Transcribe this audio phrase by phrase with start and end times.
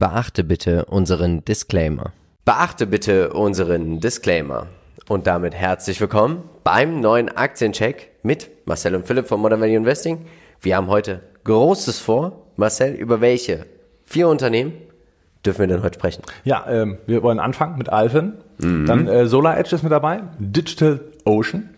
[0.00, 2.12] Beachte bitte unseren Disclaimer.
[2.44, 4.66] Beachte bitte unseren Disclaimer.
[5.08, 10.26] Und damit herzlich willkommen beim neuen Aktiencheck mit Marcel und Philipp von Modern Value Investing.
[10.60, 12.48] Wir haben heute Großes vor.
[12.56, 13.66] Marcel, über welche
[14.04, 14.72] vier Unternehmen
[15.46, 16.24] dürfen wir denn heute sprechen?
[16.42, 18.86] Ja, ähm, wir wollen anfangen mit Alphen, mhm.
[18.86, 21.70] dann äh, Solar Edge ist mit dabei, Digital Ocean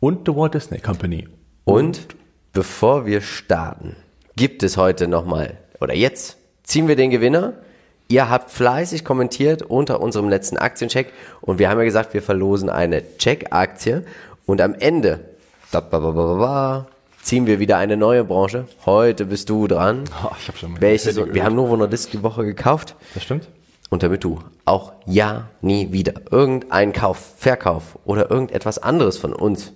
[0.00, 1.28] und The Walt Disney Company.
[1.64, 2.16] Und
[2.52, 3.94] bevor wir starten,
[4.34, 6.39] gibt es heute nochmal, oder jetzt
[6.70, 7.54] ziehen wir den Gewinner.
[8.06, 12.70] Ihr habt fleißig kommentiert unter unserem letzten Aktiencheck und wir haben ja gesagt, wir verlosen
[12.70, 14.04] eine Check-Aktie
[14.46, 15.20] und am Ende
[17.22, 18.68] ziehen wir wieder eine neue Branche.
[18.86, 20.04] Heute bist du dran.
[20.24, 22.94] Oh, ich hab schon mal Welche so, wir haben Novo Nordisk die Woche gekauft.
[23.14, 23.48] Das stimmt.
[23.90, 29.72] Und damit du auch ja nie wieder irgendeinen Kauf, Verkauf oder irgendetwas anderes von uns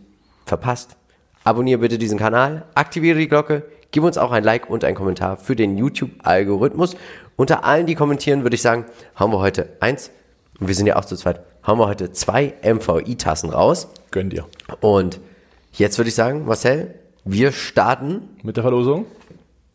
[0.46, 0.96] verpasst,
[1.42, 5.36] abonniere bitte diesen Kanal, aktiviere die Glocke, Gib uns auch ein Like und einen Kommentar
[5.36, 6.96] für den YouTube-Algorithmus.
[7.36, 10.10] Unter allen, die kommentieren, würde ich sagen, haben wir heute eins,
[10.58, 13.86] und wir sind ja auch zu zweit, haben wir heute zwei MVI-Tassen raus.
[14.10, 14.48] Gönn dir.
[14.80, 15.20] Und
[15.74, 16.92] jetzt würde ich sagen, Marcel,
[17.24, 18.30] wir starten.
[18.42, 19.06] Mit der Verlosung.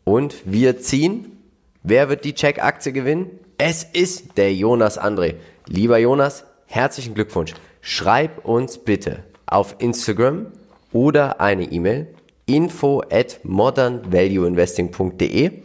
[0.04, 1.38] Und wir ziehen.
[1.82, 3.30] Wer wird die Check-Aktie gewinnen?
[3.56, 5.36] Es ist der Jonas André.
[5.64, 7.54] Lieber Jonas, herzlichen Glückwunsch.
[7.80, 10.48] Schreib uns bitte auf Instagram
[10.92, 12.08] oder eine E-Mail
[12.54, 15.62] info at modernvalueinvesting.de.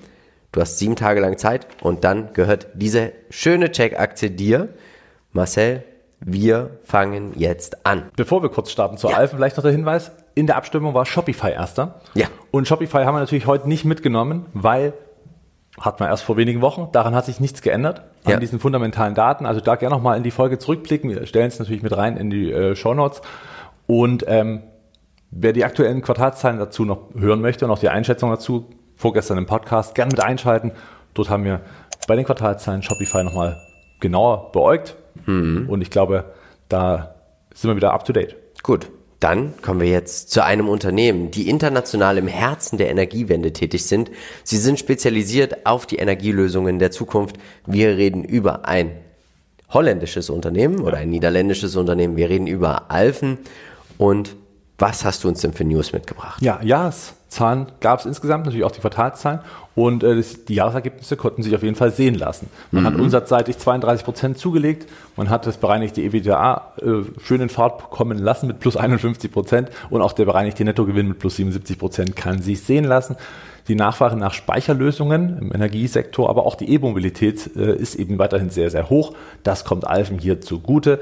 [0.52, 4.70] Du hast sieben Tage lang Zeit und dann gehört diese schöne Check-Aktie dir.
[5.32, 5.84] Marcel,
[6.22, 8.04] wir fangen jetzt an.
[8.16, 9.18] Bevor wir kurz starten zur ja.
[9.18, 10.12] Alpha, vielleicht noch der Hinweis.
[10.34, 12.00] In der Abstimmung war Shopify erster.
[12.14, 12.28] Ja.
[12.52, 14.94] Und Shopify haben wir natürlich heute nicht mitgenommen, weil
[15.80, 16.88] hat man erst vor wenigen Wochen.
[16.94, 18.40] Daran hat sich nichts geändert an ja.
[18.40, 19.46] diesen fundamentalen Daten.
[19.46, 21.10] Also da gerne nochmal in die Folge zurückblicken.
[21.10, 23.22] Wir stellen es natürlich mit rein in die äh, Show Notes.
[23.88, 24.64] Und ähm,
[25.38, 29.46] Wer die aktuellen Quartalszahlen dazu noch hören möchte und auch die Einschätzung dazu, vorgestern im
[29.46, 30.72] Podcast, gerne mit einschalten.
[31.14, 31.60] Dort haben wir
[32.08, 33.58] bei den Quartalszahlen Shopify nochmal
[34.00, 34.96] genauer beäugt.
[35.26, 35.68] Mhm.
[35.68, 36.34] Und ich glaube,
[36.70, 37.16] da
[37.54, 38.38] sind wir wieder up to date.
[38.64, 38.90] Gut.
[39.20, 44.12] Dann kommen wir jetzt zu einem Unternehmen, die international im Herzen der Energiewende tätig sind.
[44.44, 47.36] Sie sind spezialisiert auf die Energielösungen der Zukunft.
[47.66, 48.92] Wir reden über ein
[49.70, 52.16] holländisches Unternehmen oder ein niederländisches Unternehmen.
[52.16, 53.40] Wir reden über Alfen
[53.98, 54.36] und
[54.78, 56.42] was hast du uns denn für News mitgebracht?
[56.42, 59.40] Ja, Jahreszahlen gab es insgesamt, natürlich auch die Quartalszahlen.
[59.74, 62.50] Und äh, die Jahresergebnisse konnten sich auf jeden Fall sehen lassen.
[62.72, 62.88] Man mhm.
[62.88, 64.90] hat umsatzseitig 32 Prozent zugelegt.
[65.16, 69.70] Man hat das bereinigte EBITDA äh, schön in Fahrt kommen lassen mit plus 51 Prozent.
[69.90, 73.16] Und auch der bereinigte Nettogewinn mit plus 77 Prozent kann sich sehen lassen.
[73.68, 78.70] Die Nachfrage nach Speicherlösungen im Energiesektor, aber auch die E-Mobilität äh, ist eben weiterhin sehr,
[78.70, 79.14] sehr hoch.
[79.44, 81.00] Das kommt Alfen hier zugute.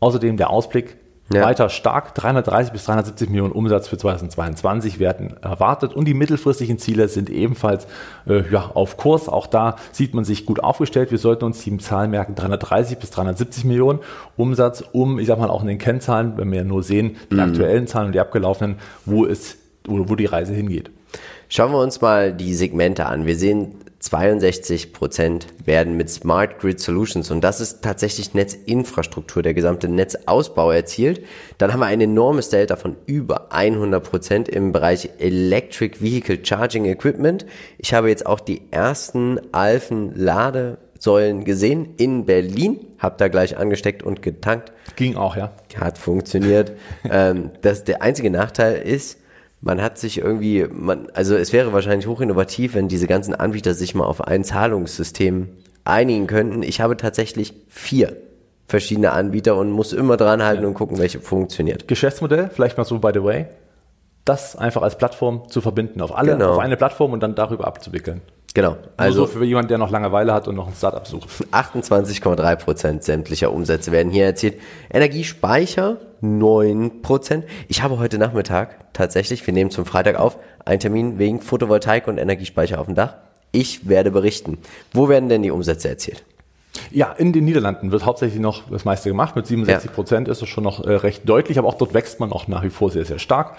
[0.00, 0.96] Außerdem der Ausblick
[1.32, 1.42] ja.
[1.42, 2.14] weiter stark.
[2.14, 7.86] 330 bis 370 Millionen Umsatz für 2022 werden erwartet und die mittelfristigen Ziele sind ebenfalls
[8.26, 9.28] äh, ja, auf Kurs.
[9.28, 11.10] Auch da sieht man sich gut aufgestellt.
[11.10, 14.00] Wir sollten uns die Zahlen merken, 330 bis 370 Millionen
[14.36, 17.34] Umsatz, um, ich sag mal, auch in den Kennzahlen, wenn wir ja nur sehen, die
[17.34, 17.40] mhm.
[17.40, 20.90] aktuellen Zahlen und die abgelaufenen, wo es, wo, wo die Reise hingeht.
[21.48, 23.26] Schauen wir uns mal die Segmente an.
[23.26, 29.52] Wir sehen 62 Prozent werden mit Smart Grid Solutions und das ist tatsächlich Netzinfrastruktur, der
[29.52, 31.22] gesamte Netzausbau erzielt.
[31.58, 36.86] Dann haben wir ein enormes Delta von über 100 Prozent im Bereich Electric Vehicle Charging
[36.86, 37.44] Equipment.
[37.76, 44.02] Ich habe jetzt auch die ersten Alphen Ladesäulen gesehen in Berlin, habe da gleich angesteckt
[44.02, 44.72] und getankt.
[44.96, 45.52] Ging auch, ja.
[45.76, 46.72] Hat funktioniert.
[47.10, 49.19] ähm, das, der einzige Nachteil ist,
[49.60, 53.94] man hat sich irgendwie, man, also es wäre wahrscheinlich hochinnovativ, wenn diese ganzen Anbieter sich
[53.94, 55.48] mal auf ein Zahlungssystem
[55.84, 56.62] einigen könnten.
[56.62, 58.16] Ich habe tatsächlich vier
[58.66, 60.68] verschiedene Anbieter und muss immer dran halten ja.
[60.68, 61.88] und gucken, welche funktioniert.
[61.88, 63.46] Geschäftsmodell, vielleicht mal so by the way,
[64.24, 66.52] das einfach als Plattform zu verbinden, auf alle, genau.
[66.52, 68.22] auf eine Plattform und dann darüber abzuwickeln.
[68.54, 68.76] Genau.
[68.96, 71.28] Also Nur so für jemanden, der noch Langeweile hat und noch ein Startup sucht.
[71.52, 74.60] 28,3 Prozent sämtlicher Umsätze werden hier erzielt.
[74.92, 77.44] Energiespeicher 9 Prozent.
[77.68, 82.18] Ich habe heute Nachmittag tatsächlich, wir nehmen zum Freitag auf, einen Termin wegen Photovoltaik und
[82.18, 83.14] Energiespeicher auf dem Dach.
[83.52, 84.58] Ich werde berichten.
[84.92, 86.24] Wo werden denn die Umsätze erzielt?
[86.90, 89.34] Ja, in den Niederlanden wird hauptsächlich noch das meiste gemacht.
[89.34, 90.32] Mit 67 Prozent ja.
[90.32, 92.70] ist es schon noch äh, recht deutlich, aber auch dort wächst man auch nach wie
[92.70, 93.56] vor sehr, sehr stark.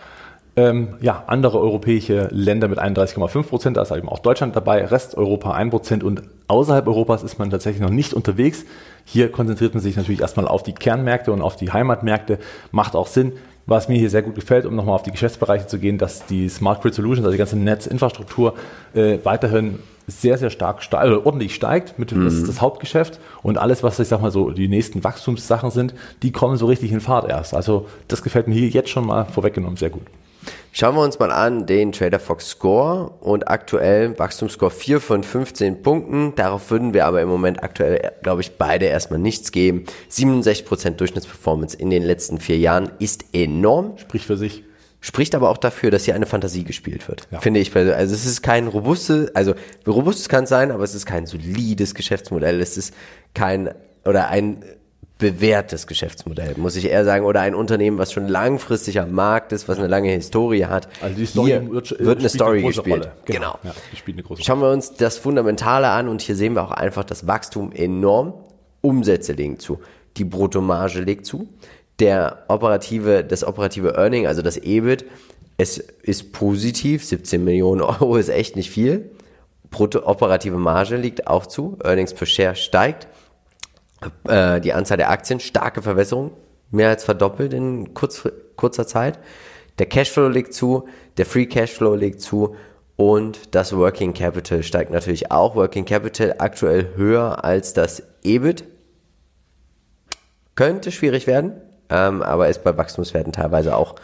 [0.57, 5.15] Ähm, ja, andere europäische Länder mit 31,5 Prozent, da ist eben auch Deutschland dabei, Rest
[5.15, 8.65] Europa 1 Prozent und außerhalb Europas ist man tatsächlich noch nicht unterwegs.
[9.05, 12.37] Hier konzentriert man sich natürlich erstmal auf die Kernmärkte und auf die Heimatmärkte.
[12.71, 13.33] Macht auch Sinn.
[13.65, 16.49] Was mir hier sehr gut gefällt, um nochmal auf die Geschäftsbereiche zu gehen, dass die
[16.49, 18.55] Smart Grid Solutions, also die ganze Netzinfrastruktur,
[18.93, 21.97] äh, weiterhin sehr, sehr stark steigt, also ordentlich steigt.
[21.97, 22.25] Mit, mhm.
[22.25, 23.19] Das ist das Hauptgeschäft.
[23.43, 25.93] Und alles, was ich sag mal so die nächsten Wachstumssachen sind,
[26.23, 27.53] die kommen so richtig in Fahrt erst.
[27.53, 30.03] Also das gefällt mir hier jetzt schon mal vorweggenommen sehr gut.
[30.73, 35.81] Schauen wir uns mal an den Trader Fox Score und aktuell Wachstumsscore 4 von 15
[35.81, 36.33] Punkten.
[36.35, 39.83] Darauf würden wir aber im Moment aktuell, glaube ich, beide erstmal nichts geben.
[40.09, 43.97] 67% Durchschnittsperformance in den letzten vier Jahren ist enorm.
[43.97, 44.63] Sprich für sich.
[45.01, 47.27] Spricht aber auch dafür, dass hier eine Fantasie gespielt wird.
[47.31, 47.41] Ja.
[47.41, 47.75] Finde ich.
[47.75, 51.95] Also es ist kein robustes, also robustes kann es sein, aber es ist kein solides
[51.95, 52.61] Geschäftsmodell.
[52.61, 52.93] Es ist
[53.33, 53.73] kein,
[54.05, 54.63] oder ein
[55.21, 59.69] bewährtes Geschäftsmodell, muss ich eher sagen, oder ein Unternehmen, was schon langfristig am Markt ist,
[59.69, 60.89] was eine lange Historie hat.
[60.99, 63.05] Also die Story hier wird, wird eine Story eine gespielt.
[63.05, 63.11] Rolle.
[63.25, 63.55] Genau.
[63.61, 63.73] genau.
[64.33, 67.71] Ja, Schauen wir uns das Fundamentale an und hier sehen wir auch einfach das Wachstum
[67.71, 68.33] enorm.
[68.81, 69.79] Umsätze legen zu.
[70.17, 71.47] Die Bruttomarge legt zu.
[71.99, 75.05] Der operative, das operative Earning, also das EBIT,
[75.57, 77.05] es ist positiv.
[77.05, 79.11] 17 Millionen Euro ist echt nicht viel.
[79.69, 81.77] Brutto operative Marge liegt auch zu.
[81.83, 83.07] Earnings per Share steigt
[84.27, 86.31] äh, die Anzahl der Aktien, starke Verwässerung,
[86.69, 89.19] mehr als verdoppelt in kurz, kurzer Zeit.
[89.79, 90.87] Der Cashflow legt zu,
[91.17, 92.55] der Free Cashflow legt zu
[92.95, 95.55] und das Working Capital steigt natürlich auch.
[95.55, 98.63] Working Capital aktuell höher als das EBIT.
[100.55, 101.53] Könnte schwierig werden,
[101.89, 103.95] ähm, aber ist bei Wachstumswerten teilweise auch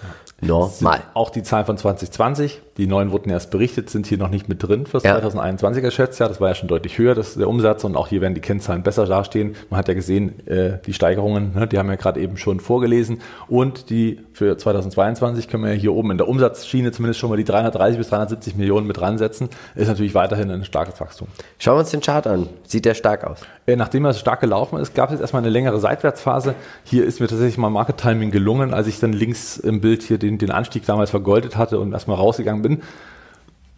[0.42, 1.01] normal.
[1.13, 4.62] Auch die Zahlen von 2020, die neuen wurden erst berichtet, sind hier noch nicht mit
[4.62, 5.18] drin fürs ja.
[5.18, 6.30] 2021er Schätzjahr.
[6.30, 8.84] Das war ja schon deutlich höher, das, der Umsatz und auch hier werden die Kennzahlen
[8.84, 9.56] besser dastehen.
[9.69, 13.22] Man hat ja gesehen, äh, die Steigerungen, ne, die haben wir gerade eben schon vorgelesen
[13.48, 17.44] und die für 2022 können wir hier oben in der Umsatzschiene zumindest schon mal die
[17.44, 19.50] 330 bis 370 Millionen mit dran setzen.
[19.75, 21.28] Ist natürlich weiterhin ein starkes Wachstum.
[21.57, 22.48] Schauen wir uns den Chart an.
[22.63, 23.39] Sieht der stark aus?
[23.66, 26.56] Äh, nachdem er stark gelaufen ist, gab es jetzt erstmal eine längere Seitwärtsphase.
[26.84, 30.18] Hier ist mir tatsächlich mal Market Timing gelungen, als ich dann links im Bild hier
[30.18, 32.81] den, den Anstieg damals vergoldet hatte und erstmal rausgegangen bin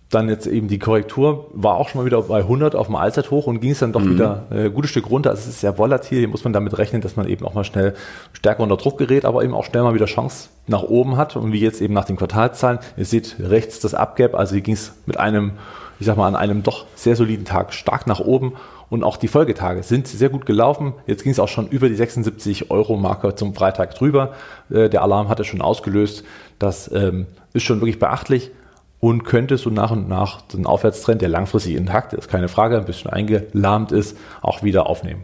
[0.09, 3.45] dann jetzt eben die Korrektur war auch schon mal wieder bei 100 auf dem Allzeithoch
[3.45, 4.15] und ging es dann doch mhm.
[4.15, 5.29] wieder äh, ein gutes Stück runter.
[5.29, 7.63] Also es ist sehr volatil, hier muss man damit rechnen, dass man eben auch mal
[7.63, 7.93] schnell
[8.33, 11.51] stärker unter Druck gerät, aber eben auch schnell mal wieder Chance nach oben hat und
[11.51, 12.79] wie jetzt eben nach den Quartalzahlen.
[12.97, 15.51] Ihr seht rechts das Upgap, also hier ging es mit einem,
[15.99, 18.53] ich sag mal, an einem doch sehr soliden Tag stark nach oben
[18.89, 20.93] und auch die Folgetage sind sehr gut gelaufen.
[21.05, 24.33] Jetzt ging es auch schon über die 76 Euro Marke zum Freitag drüber.
[24.69, 26.23] Äh, der Alarm hatte schon ausgelöst.
[26.57, 28.51] Das ähm, ist schon wirklich beachtlich
[28.99, 32.85] und könnte so nach und nach den Aufwärtstrend, der langfristig intakt ist, keine Frage, ein
[32.85, 35.23] bisschen eingelahmt ist, auch wieder aufnehmen.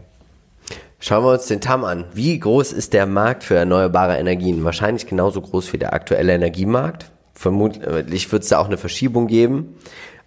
[0.98, 2.04] Schauen wir uns den TAM an.
[2.14, 4.64] Wie groß ist der Markt für erneuerbare Energien?
[4.64, 7.10] Wahrscheinlich genauso groß wie der aktuelle Energiemarkt.
[7.34, 9.76] Vermutlich wird es da auch eine Verschiebung geben.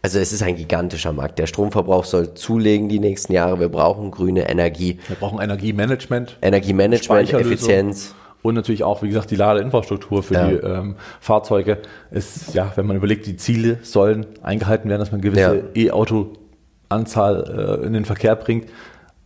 [0.01, 1.39] Also es ist ein gigantischer Markt.
[1.39, 3.59] Der Stromverbrauch soll zulegen die nächsten Jahre.
[3.59, 4.99] Wir brauchen grüne Energie.
[5.07, 6.37] Wir brauchen Energiemanagement.
[6.41, 8.15] Energiemanagement, Effizienz.
[8.41, 10.47] Und natürlich auch, wie gesagt, die Ladeinfrastruktur für ja.
[10.47, 11.79] die ähm, Fahrzeuge.
[12.11, 15.87] Ist, ja, wenn man überlegt, die Ziele sollen eingehalten werden, dass man gewisse ja.
[15.87, 18.69] E-Auto-Anzahl äh, in den Verkehr bringt,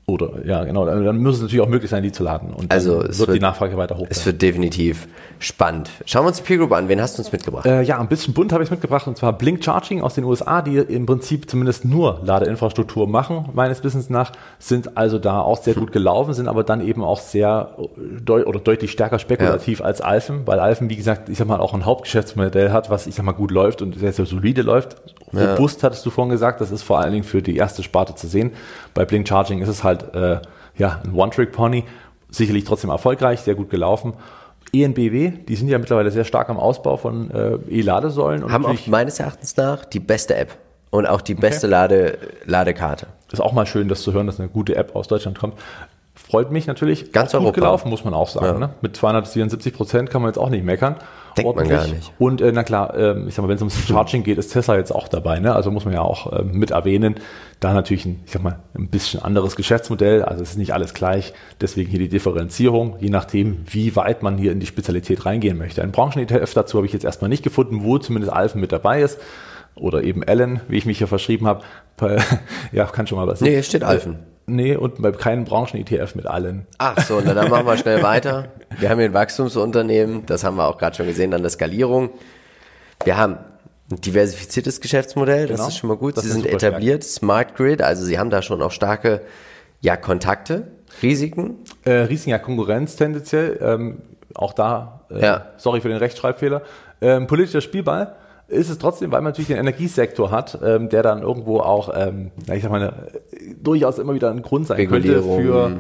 [0.05, 2.53] oder ja, genau, dann muss es natürlich auch möglich sein, die zu laden.
[2.53, 4.07] Und also wird, wird, die Nachfrage weiter hoch.
[4.09, 5.07] Es wird definitiv
[5.39, 5.89] spannend.
[6.05, 6.89] Schauen wir uns die Peer Group an.
[6.89, 7.65] Wen hast du uns mitgebracht?
[7.65, 10.61] Äh, ja, ein bisschen bunt habe ich mitgebracht und zwar Blink Charging aus den USA,
[10.61, 15.73] die im Prinzip zumindest nur Ladeinfrastruktur machen, meines Wissens nach, sind also da auch sehr
[15.73, 17.77] gut gelaufen, sind aber dann eben auch sehr
[18.19, 19.85] deut oder deutlich stärker spekulativ ja.
[19.85, 23.15] als Alphen, weil Alphen, wie gesagt, ich sag mal, auch ein Hauptgeschäftsmodell hat, was ich
[23.15, 24.97] sag mal gut läuft und sehr, sehr solide läuft.
[25.31, 25.53] Ja.
[25.53, 28.27] Robust hattest du vorhin gesagt, das ist vor allen Dingen für die erste Sparte zu
[28.27, 28.51] sehen.
[28.93, 30.39] Bei Blink Charging ist es halt äh,
[30.77, 31.83] ja, ein One-Trick-Pony,
[32.29, 34.13] sicherlich trotzdem erfolgreich, sehr gut gelaufen.
[34.73, 38.51] ENBW, die sind ja mittlerweile sehr stark am Ausbau von äh, E-Ladesäulen.
[38.51, 40.57] Haben auch meines Erachtens nach die beste App
[40.89, 41.71] und auch die beste okay.
[41.71, 43.07] Lade, Ladekarte.
[43.31, 45.55] Ist auch mal schön, das zu hören, dass eine gute App aus Deutschland kommt.
[46.15, 47.11] Freut mich natürlich.
[47.11, 47.55] Ganz gut Europa.
[47.55, 48.45] gelaufen, muss man auch sagen.
[48.45, 48.67] Ja.
[48.67, 48.69] Ne?
[48.81, 50.95] Mit 274 Prozent kann man jetzt auch nicht meckern.
[51.37, 52.11] Denkt man gar nicht.
[52.19, 54.77] Und äh, na klar, äh, ich sag mal, wenn es ums Charging geht, ist Tesla
[54.77, 55.39] jetzt auch dabei.
[55.39, 55.53] Ne?
[55.53, 57.15] Also muss man ja auch äh, mit erwähnen.
[57.59, 60.23] Da natürlich ein, ich sag mal, ein bisschen anderes Geschäftsmodell.
[60.23, 61.33] Also es ist nicht alles gleich.
[61.61, 65.81] Deswegen hier die Differenzierung, je nachdem, wie weit man hier in die Spezialität reingehen möchte.
[65.81, 69.19] Ein Branchen-ETF dazu habe ich jetzt erstmal nicht gefunden, wo zumindest Alphen mit dabei ist.
[69.75, 71.63] Oder eben Allen, wie ich mich hier verschrieben habe.
[72.71, 73.41] ja, kann schon mal was.
[73.41, 74.19] Nee, steht Alphen.
[74.45, 76.67] Nee, und bei keinem Branchen-ETF mit allen.
[76.77, 78.49] Ach so, na dann machen wir schnell weiter.
[78.77, 82.09] Wir haben hier ein Wachstumsunternehmen, das haben wir auch gerade schon gesehen an der Skalierung.
[83.05, 83.37] Wir haben
[83.89, 86.17] ein diversifiziertes Geschäftsmodell, das genau, ist schon mal gut.
[86.17, 87.17] Sie sind etabliert, stark.
[87.17, 89.21] Smart Grid, also sie haben da schon auch starke
[89.79, 90.67] ja, Kontakte,
[91.01, 91.57] Risiken.
[91.85, 93.59] Äh, Risiken, ja, Konkurrenz tendenziell.
[93.61, 94.01] Ähm,
[94.33, 95.45] auch da, äh, ja.
[95.57, 96.63] sorry für den Rechtschreibfehler.
[97.01, 98.15] Ähm, politischer Spielball
[98.47, 102.31] ist es trotzdem, weil man natürlich den Energiesektor hat, ähm, der dann irgendwo auch, ähm,
[102.53, 103.11] ich sag mal,
[103.61, 105.71] durchaus immer wieder ein Grund sein könnte für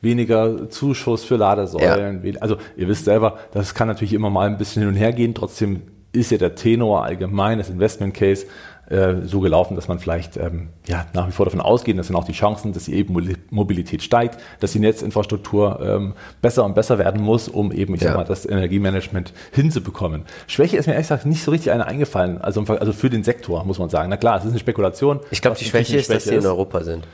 [0.00, 2.24] weniger Zuschuss für Ladesäulen.
[2.24, 2.40] Ja.
[2.40, 5.34] Also ihr wisst selber, das kann natürlich immer mal ein bisschen hin und her gehen.
[5.34, 8.46] Trotzdem ist ja der Tenor allgemein, das Investment Case,
[8.90, 12.16] äh, so gelaufen, dass man vielleicht ähm, ja, nach wie vor davon ausgeht, dass dann
[12.16, 16.12] auch die Chancen, dass die E-Mobilität steigt, dass die Netzinfrastruktur ähm,
[16.42, 18.08] besser und besser werden muss, um eben, ich ja.
[18.08, 20.24] sag mal, das Energiemanagement hinzubekommen.
[20.46, 23.64] Schwäche ist mir ehrlich gesagt nicht so richtig eine eingefallen, also, also für den Sektor,
[23.64, 24.10] muss man sagen.
[24.10, 25.20] Na klar, es ist eine Spekulation.
[25.30, 27.06] Ich glaube, die Schwäche ist, dass sie in Europa sind.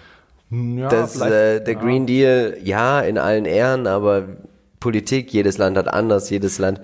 [0.51, 1.81] Ja, das, äh, der ja.
[1.81, 4.25] Green Deal, ja, in allen Ehren, aber
[4.81, 6.81] Politik, jedes Land hat anders, jedes Land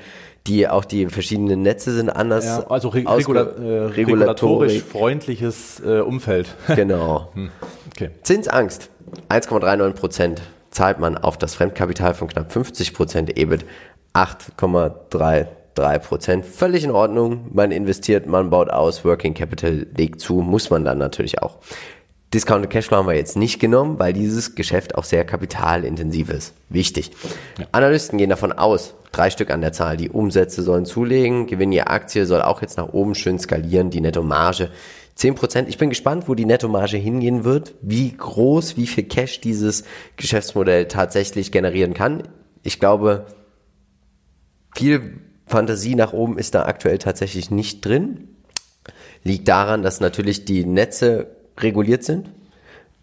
[0.47, 2.45] die auch die verschiedenen Netze sind anders.
[2.45, 6.49] Ja, also re regula äh, regulatorisch freundliches äh, Umfeld.
[6.77, 7.31] Genau.
[7.35, 7.51] hm.
[7.91, 8.11] okay.
[8.23, 8.91] Zinsangst.
[9.29, 13.65] 1,39 Prozent zahlt man auf das Fremdkapital von knapp 50 Prozent EBIT.
[14.15, 16.47] 8,33 Prozent.
[16.47, 17.47] Völlig in Ordnung.
[17.53, 21.59] Man investiert, man baut aus, Working Capital legt zu, muss man dann natürlich auch.
[22.35, 26.55] Discounted Cashflow haben wir jetzt nicht genommen, weil dieses Geschäft auch sehr kapitalintensiv ist.
[26.69, 27.13] Wichtig.
[27.59, 27.67] Ja.
[27.73, 31.83] Analysten gehen davon aus, drei Stück an der Zahl, die Umsätze sollen zulegen, Gewinn je
[31.83, 34.71] Aktie soll auch jetzt nach oben schön skalieren, die Nettomarge
[35.17, 35.67] 10%.
[35.69, 39.85] Ich bin gespannt, wo die Nettomarge hingehen wird, wie groß, wie viel Cash dieses
[40.17, 42.25] Geschäftsmodell tatsächlich generieren kann.
[42.63, 43.27] Ich glaube,
[44.75, 48.29] viel Fantasie nach oben ist da aktuell tatsächlich nicht drin.
[49.23, 52.31] Liegt daran, dass natürlich die Netze reguliert sind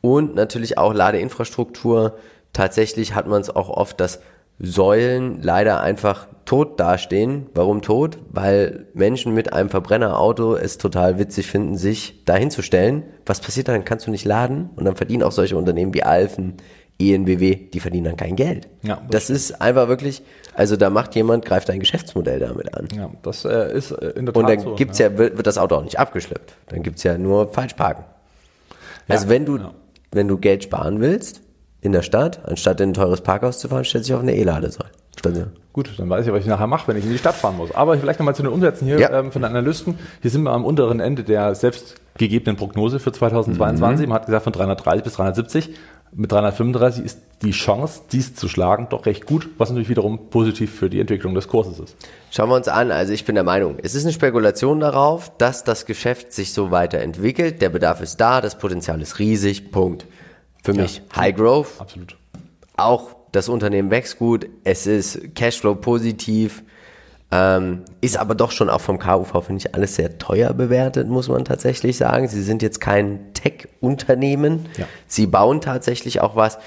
[0.01, 2.19] und natürlich auch Ladeinfrastruktur.
[2.51, 4.19] Tatsächlich hat man es auch oft, dass
[4.59, 7.47] Säulen leider einfach tot dastehen.
[7.53, 8.17] Warum tot?
[8.31, 13.03] Weil Menschen mit einem Verbrennerauto es total witzig finden, sich dahin zu stellen.
[13.25, 13.85] Was passiert dann?
[13.85, 16.57] Kannst du nicht laden und dann verdienen auch solche Unternehmen wie Alfen,
[16.99, 18.67] ENBW, die verdienen dann kein Geld.
[18.83, 20.21] Ja, das, das ist einfach wirklich,
[20.53, 22.87] also da macht jemand, greift ein Geschäftsmodell damit an.
[22.95, 25.07] Ja, das äh, ist äh, in der Tat Und dann so, gibt's ja.
[25.09, 26.53] ja, wird das Auto auch nicht abgeschleppt.
[26.67, 28.05] Dann gibt's ja nur Falschparken.
[29.07, 29.73] Also wenn du, ja.
[30.11, 31.41] wenn du Geld sparen willst
[31.83, 34.35] in der Stadt, anstatt in ein teures Parkhaus zu fahren, stellst du dich auf eine
[34.35, 34.89] E-Ladesäule.
[35.73, 37.73] Gut, dann weiß ich, was ich nachher mache, wenn ich in die Stadt fahren muss.
[37.73, 39.11] Aber vielleicht nochmal zu den Umsätzen hier ja.
[39.19, 39.97] ähm, von den Analysten.
[40.21, 44.05] Hier sind wir am unteren Ende der selbstgegebenen Prognose für 2022.
[44.05, 44.09] Mhm.
[44.09, 45.69] Man hat gesagt von 330 bis 370
[46.15, 50.73] mit 335 ist die Chance, dies zu schlagen, doch recht gut, was natürlich wiederum positiv
[50.73, 51.95] für die Entwicklung des Kurses ist.
[52.31, 52.91] Schauen wir uns an.
[52.91, 56.71] Also ich bin der Meinung, es ist eine Spekulation darauf, dass das Geschäft sich so
[56.71, 57.61] weiterentwickelt.
[57.61, 59.71] Der Bedarf ist da, das Potenzial ist riesig.
[59.71, 60.05] Punkt.
[60.63, 61.79] Für mich ja, High Growth.
[61.79, 62.17] Absolut.
[62.77, 64.47] Auch das Unternehmen wächst gut.
[64.63, 66.63] Es ist Cashflow positiv.
[67.31, 71.29] Ähm, ist aber doch schon auch vom KUV, finde ich, alles sehr teuer bewertet, muss
[71.29, 72.27] man tatsächlich sagen.
[72.27, 74.67] Sie sind jetzt kein Tech-Unternehmen.
[74.77, 74.85] Ja.
[75.07, 76.59] Sie bauen tatsächlich auch was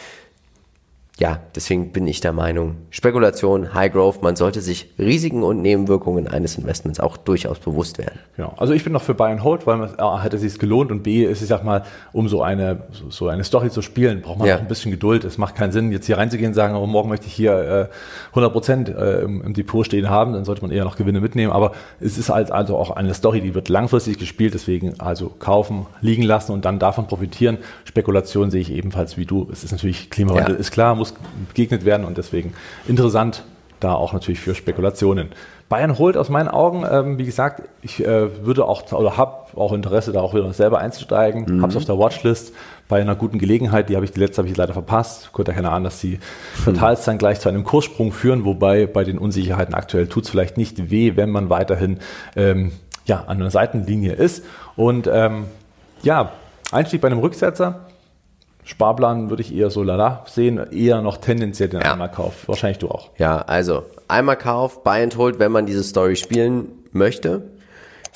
[1.19, 6.29] ja, deswegen bin ich der Meinung, Spekulation, High Growth, man sollte sich Risiken und Nebenwirkungen
[6.29, 8.19] eines Investments auch durchaus bewusst werden.
[8.37, 10.59] Ja, also ich bin noch für Buy and Hold, weil man, A, hätte es sich
[10.59, 14.21] gelohnt und B, ist es ja mal, um so eine, so eine Story zu spielen,
[14.21, 14.57] braucht man ja.
[14.57, 15.25] auch ein bisschen Geduld.
[15.25, 18.29] Es macht keinen Sinn, jetzt hier reinzugehen und sagen, oh, morgen möchte ich hier äh,
[18.33, 21.51] 100 Prozent äh, im, im, Depot stehen haben, dann sollte man eher noch Gewinne mitnehmen.
[21.51, 25.87] Aber es ist halt also auch eine Story, die wird langfristig gespielt, deswegen also kaufen,
[26.03, 27.57] liegen lassen und dann davon profitieren.
[27.85, 29.49] Spekulation sehe ich ebenfalls wie du.
[29.51, 30.61] Es ist natürlich Klimawandel, ja.
[30.61, 31.06] ist klar, muss
[31.49, 32.55] begegnet werden und deswegen
[32.87, 33.45] interessant
[33.81, 35.31] da auch natürlich für Spekulationen.
[35.69, 39.73] Bayern holt aus meinen Augen, ähm, wie gesagt, ich äh, würde auch oder habe auch
[39.73, 41.45] Interesse, da auch wieder selber einzusteigen.
[41.57, 41.63] Mhm.
[41.63, 42.55] Habe es auf der Watchlist
[42.89, 43.89] bei einer guten Gelegenheit.
[43.89, 45.33] Die habe ich die letzte habe ich leider verpasst.
[45.33, 46.21] Gut, erkenne an, dass die
[46.63, 50.91] Quartalszahlen gleich zu einem Kurssprung führen, wobei bei den Unsicherheiten aktuell tut es vielleicht nicht
[50.91, 51.99] weh, wenn man weiterhin
[52.37, 52.71] ähm,
[53.05, 54.45] ja an der Seitenlinie ist.
[54.77, 55.47] Und ähm,
[56.03, 56.31] ja,
[56.71, 57.87] Einstieg bei einem Rücksetzer
[58.67, 61.93] Sparplan würde ich eher so lala sehen, eher noch tendenziell den ja.
[61.93, 62.49] Einmalkauf.
[62.49, 63.11] Wahrscheinlich du auch.
[63.17, 67.43] Ja, also Einmalkauf, Buy and Hold, wenn man diese Story spielen möchte.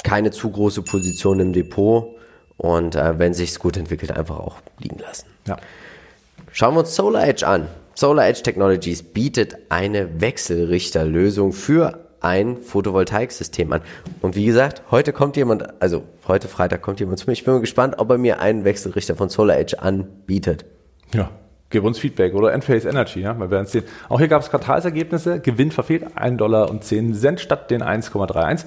[0.03, 2.17] Keine zu große Position im Depot
[2.57, 5.27] und äh, wenn sich's gut entwickelt, einfach auch liegen lassen.
[5.47, 5.57] Ja.
[6.51, 7.69] Schauen wir uns Solar Edge an.
[7.95, 13.81] Solar Edge Technologies bietet eine Wechselrichterlösung für ein Photovoltaiksystem an.
[14.21, 17.33] Und wie gesagt, heute kommt jemand, also heute Freitag kommt jemand zu mir.
[17.33, 20.65] Ich bin mal gespannt, ob er mir einen Wechselrichter von Solar Edge anbietet.
[21.15, 21.31] Ja,
[21.71, 23.85] gib uns Feedback oder Enphase Energy, ja, wir werden sehen.
[24.09, 28.65] Auch hier gab es Quartalsergebnisse, Gewinn verfehlt 1,10 Dollar statt den 1,31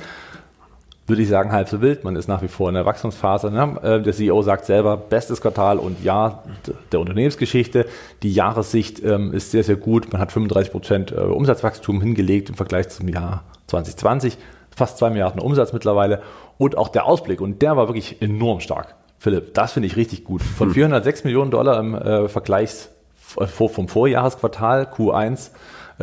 [1.05, 2.03] würde ich sagen, halb so wild.
[2.03, 3.51] Man ist nach wie vor in der Wachstumsphase.
[3.51, 3.77] Ne?
[3.83, 6.43] Äh, der CEO sagt selber, bestes Quartal und ja,
[6.91, 7.85] der Unternehmensgeschichte.
[8.21, 10.11] Die Jahressicht ähm, ist sehr, sehr gut.
[10.11, 14.37] Man hat 35 Prozent äh, Umsatzwachstum hingelegt im Vergleich zum Jahr 2020.
[14.75, 16.21] Fast zwei Milliarden Umsatz mittlerweile.
[16.57, 17.41] Und auch der Ausblick.
[17.41, 18.95] Und der war wirklich enorm stark.
[19.19, 20.41] Philipp, das finde ich richtig gut.
[20.41, 21.27] Von 406 hm.
[21.27, 22.89] Millionen Dollar im äh, Vergleich
[23.25, 25.51] vom Vorjahresquartal Q1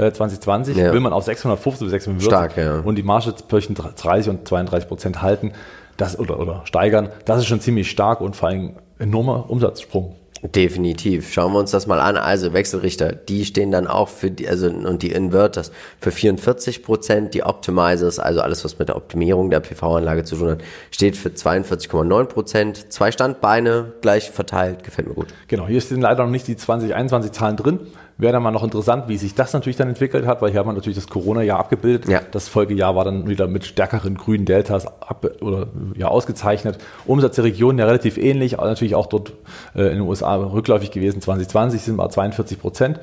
[0.09, 0.93] 2020 äh, ja.
[0.93, 2.81] will man auf 650 bis 645 Stark, ja.
[2.81, 5.53] und die Marge zwischen 30 und 32 Prozent halten
[5.97, 7.11] das, oder, oder steigern.
[7.25, 10.17] Das ist schon ziemlich stark und vor allem enormer Umsatzsprung.
[10.43, 11.35] Definitiv.
[11.35, 12.17] Schauen wir uns das mal an.
[12.17, 17.35] Also Wechselrichter, die stehen dann auch für die, also und die Inverters für 44 Prozent,
[17.35, 21.29] die Optimizers, also alles, was mit der Optimierung der PV-Anlage zu tun hat, steht für
[21.29, 22.91] 42,9 Prozent.
[22.91, 25.29] Zwei Standbeine gleich verteilt, gefällt mir gut.
[25.49, 27.81] Genau, hier sind leider noch nicht die 2021 Zahlen drin.
[28.21, 30.69] Wäre dann mal noch interessant, wie sich das natürlich dann entwickelt hat, weil hier haben
[30.69, 32.07] wir natürlich das Corona-Jahr abgebildet.
[32.07, 32.21] Ja.
[32.31, 36.79] Das Folgejahr war dann wieder mit stärkeren grünen Deltas ab, oder, ja, ausgezeichnet.
[37.07, 39.33] Umsatz der Regionen ja relativ ähnlich, aber natürlich auch dort
[39.75, 41.23] äh, in den USA rückläufig gewesen.
[41.23, 43.01] 2020 sind wir 42 Prozent.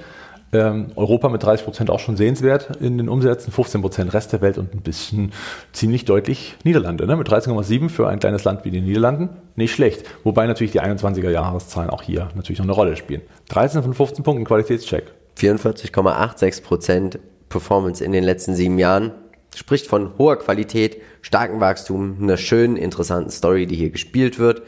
[0.54, 4.40] Ähm, Europa mit 30 Prozent auch schon sehenswert in den Umsätzen, 15 Prozent Rest der
[4.42, 5.34] Welt und ein bisschen
[5.74, 7.06] ziemlich deutlich Niederlande.
[7.06, 7.18] Ne?
[7.18, 10.06] Mit 13,7 für ein kleines Land wie die Niederlanden nicht schlecht.
[10.24, 13.22] Wobei natürlich die 21er Jahreszahlen auch hier natürlich noch eine Rolle spielen.
[13.50, 15.12] 13 von 15 Punkten Qualitätscheck.
[15.38, 19.12] 44,86 Prozent Performance in den letzten sieben Jahren.
[19.54, 24.62] Spricht von hoher Qualität, starkem Wachstum, einer schönen, interessanten Story, die hier gespielt wird.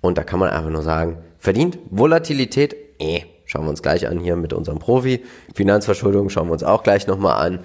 [0.00, 4.20] Und da kann man einfach nur sagen, verdient Volatilität, eh, Schauen wir uns gleich an
[4.20, 5.24] hier mit unserem Profi.
[5.56, 7.58] Finanzverschuldung schauen wir uns auch gleich nochmal an.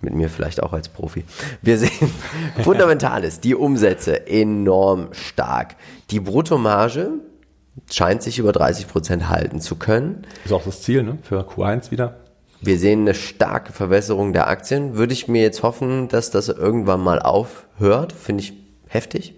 [0.00, 1.24] Mit mir vielleicht auch als Profi.
[1.60, 1.90] Wir sehen
[2.62, 5.76] Fundamentales, die Umsätze enorm stark.
[6.10, 7.10] Die Bruttomarge
[7.92, 10.26] scheint sich über 30 Prozent halten zu können.
[10.46, 11.18] Ist auch das Ziel ne?
[11.20, 12.16] für Q1 wieder.
[12.62, 14.96] Wir sehen eine starke Verwässerung der Aktien.
[14.96, 18.14] Würde ich mir jetzt hoffen, dass das irgendwann mal aufhört.
[18.14, 18.54] Finde ich
[18.88, 19.34] heftig.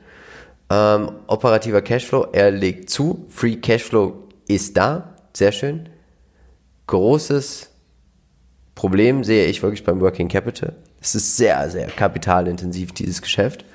[0.70, 3.26] Ähm, operativer Cashflow, er legt zu.
[3.30, 5.15] Free Cashflow ist da.
[5.36, 5.90] Sehr schön.
[6.86, 7.68] Großes
[8.74, 10.72] Problem sehe ich wirklich beim Working Capital.
[10.98, 13.66] Es ist sehr, sehr kapitalintensiv, dieses Geschäft.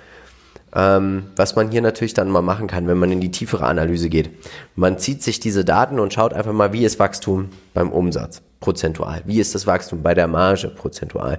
[0.74, 4.10] Ähm, was man hier natürlich dann mal machen kann, wenn man in die tiefere Analyse
[4.10, 4.32] geht.
[4.74, 9.22] Man zieht sich diese Daten und schaut einfach mal, wie ist Wachstum beim Umsatz prozentual?
[9.27, 11.38] Wie ist das Wachstum bei der Marge prozentual?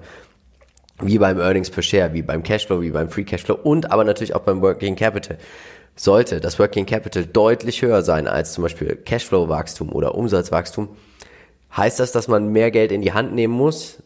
[1.01, 4.37] Wie beim Earnings per Share, wie beim Cashflow, wie beim Free Cashflow und aber natürlich
[4.37, 5.37] auch beim Working Capital.
[5.95, 10.89] Sollte das Working Capital deutlich höher sein als zum Beispiel Cashflow-Wachstum oder Umsatzwachstum,
[11.77, 14.03] heißt das, dass man mehr Geld in die Hand nehmen muss,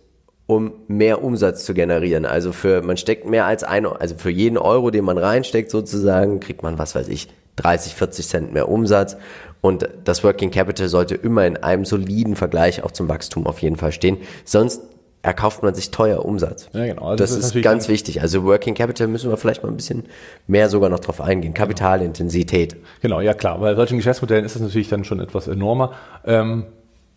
[0.46, 2.24] um mehr Umsatz zu generieren.
[2.24, 6.40] Also für, man steckt mehr als ein, also für jeden Euro, den man reinsteckt sozusagen,
[6.40, 9.16] kriegt man, was weiß ich, 30, 40 Cent mehr Umsatz.
[9.60, 13.76] Und das Working Capital sollte immer in einem soliden Vergleich auch zum Wachstum auf jeden
[13.76, 14.18] Fall stehen.
[14.44, 14.82] Sonst
[15.26, 16.68] erkauft man sich teuer Umsatz.
[16.72, 17.02] Ja, genau.
[17.02, 18.22] Also das, das, ist, ist ganz wichtig.
[18.22, 20.04] Also Working Capital müssen wir vielleicht mal ein bisschen
[20.46, 21.52] mehr sogar noch drauf eingehen.
[21.52, 22.76] Kapitalintensität.
[23.02, 23.58] Genau, ja klar.
[23.58, 25.94] Bei solchen Geschäftsmodellen ist das natürlich dann schon etwas enormer.
[26.24, 26.66] Ähm,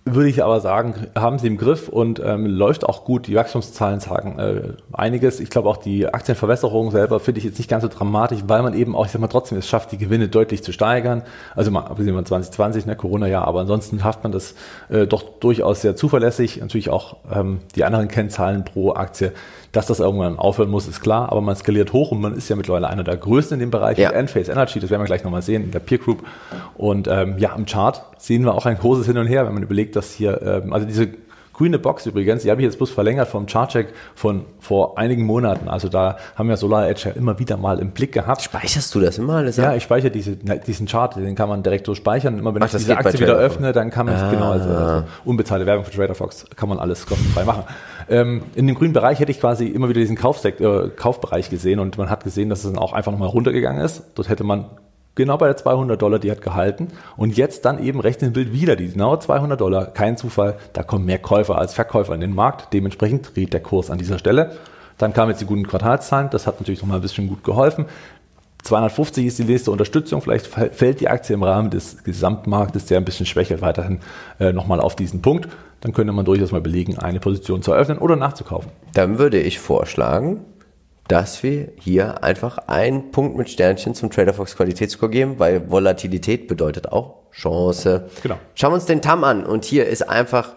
[0.05, 3.27] würde ich aber sagen, haben sie im Griff und ähm, läuft auch gut.
[3.27, 5.39] Die Wachstumszahlen sagen äh, einiges.
[5.39, 8.73] Ich glaube auch die Aktienverwässerung selber finde ich jetzt nicht ganz so dramatisch, weil man
[8.73, 11.23] eben auch, ich sag mal, trotzdem es schafft, die Gewinne deutlich zu steigern.
[11.55, 14.55] Also mal abgesehen von 2020, ne, Corona-Jahr, aber ansonsten schafft man das
[14.89, 16.59] äh, doch durchaus sehr zuverlässig.
[16.61, 19.33] Natürlich auch ähm, die anderen Kennzahlen pro Aktie
[19.71, 22.55] dass das irgendwann aufhören muss, ist klar, aber man skaliert hoch und man ist ja
[22.55, 24.11] mittlerweile einer der größten in dem Bereich ja.
[24.11, 26.23] Enphase Energy, das werden wir gleich nochmal sehen in der Peer Group.
[26.75, 29.63] Und ähm, ja, im Chart sehen wir auch ein großes Hin und Her, wenn man
[29.63, 31.09] überlegt, dass hier, ähm, also diese
[31.59, 35.67] Grüne Box übrigens, die habe ich jetzt bloß verlängert vom Chartcheck von vor einigen Monaten.
[35.67, 38.41] Also da haben wir Solar Edge ja immer wieder mal im Blick gehabt.
[38.43, 39.57] Speicherst du das immer alles?
[39.57, 42.39] Ja, ich speichere diese, diesen Chart, den kann man direkt so speichern.
[42.39, 44.31] Immer wenn Ach, ich diese Aktie wieder öffne, dann kann man ah.
[44.31, 47.63] genau, also, also unbezahlte Werbung für Trader Fox kann man alles kostenfrei machen.
[48.09, 51.79] Ähm, in dem grünen Bereich hätte ich quasi immer wieder diesen Kaufsekt, äh, Kaufbereich gesehen
[51.79, 54.03] und man hat gesehen, dass es dann auch einfach nochmal runtergegangen ist.
[54.15, 54.65] Dort hätte man
[55.15, 56.87] genau bei der 200 Dollar, die hat gehalten.
[57.17, 59.85] Und jetzt dann eben rechts im Bild wieder die genau 200 Dollar.
[59.87, 62.73] Kein Zufall, da kommen mehr Käufer als Verkäufer in den Markt.
[62.73, 64.53] Dementsprechend dreht der Kurs an dieser Stelle.
[64.97, 67.85] Dann kamen jetzt die guten Quartalszahlen, das hat natürlich nochmal ein bisschen gut geholfen.
[68.63, 70.21] 250 ist die nächste Unterstützung.
[70.21, 73.99] Vielleicht fällt die Aktie im Rahmen des Gesamtmarktes, der ein bisschen schwächer weiterhin
[74.39, 75.47] äh, nochmal auf diesen Punkt.
[75.81, 78.71] Dann könnte man durchaus mal belegen, eine Position zu eröffnen oder nachzukaufen.
[78.93, 80.41] Dann würde ich vorschlagen,
[81.07, 86.91] dass wir hier einfach einen Punkt mit Sternchen zum TraderFox Qualitätsscore geben, weil Volatilität bedeutet
[86.91, 88.09] auch Chance.
[88.21, 88.37] Genau.
[88.55, 90.55] Schauen wir uns den TAM an und hier ist einfach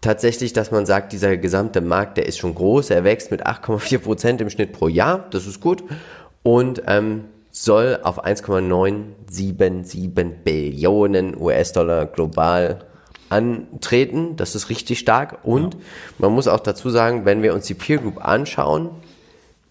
[0.00, 3.98] tatsächlich, dass man sagt, dieser gesamte Markt, der ist schon groß, er wächst mit 8,4
[3.98, 5.82] Prozent im Schnitt pro Jahr, das ist gut
[6.44, 12.84] und ähm, soll auf 1,977 Billionen US-Dollar global
[13.30, 14.36] antreten.
[14.36, 15.80] Das ist richtig stark und ja.
[16.18, 18.90] man muss auch dazu sagen, wenn wir uns die Peer Group anschauen,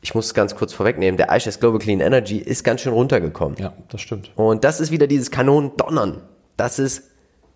[0.02, 3.58] ich muss ganz kurz vorwegnehmen, der iShares Global Clean Energy ist ganz schön runtergekommen.
[3.58, 4.32] Ja, das stimmt.
[4.36, 6.22] Und das ist wieder dieses Kanonendonnern.
[6.58, 7.04] Das ist,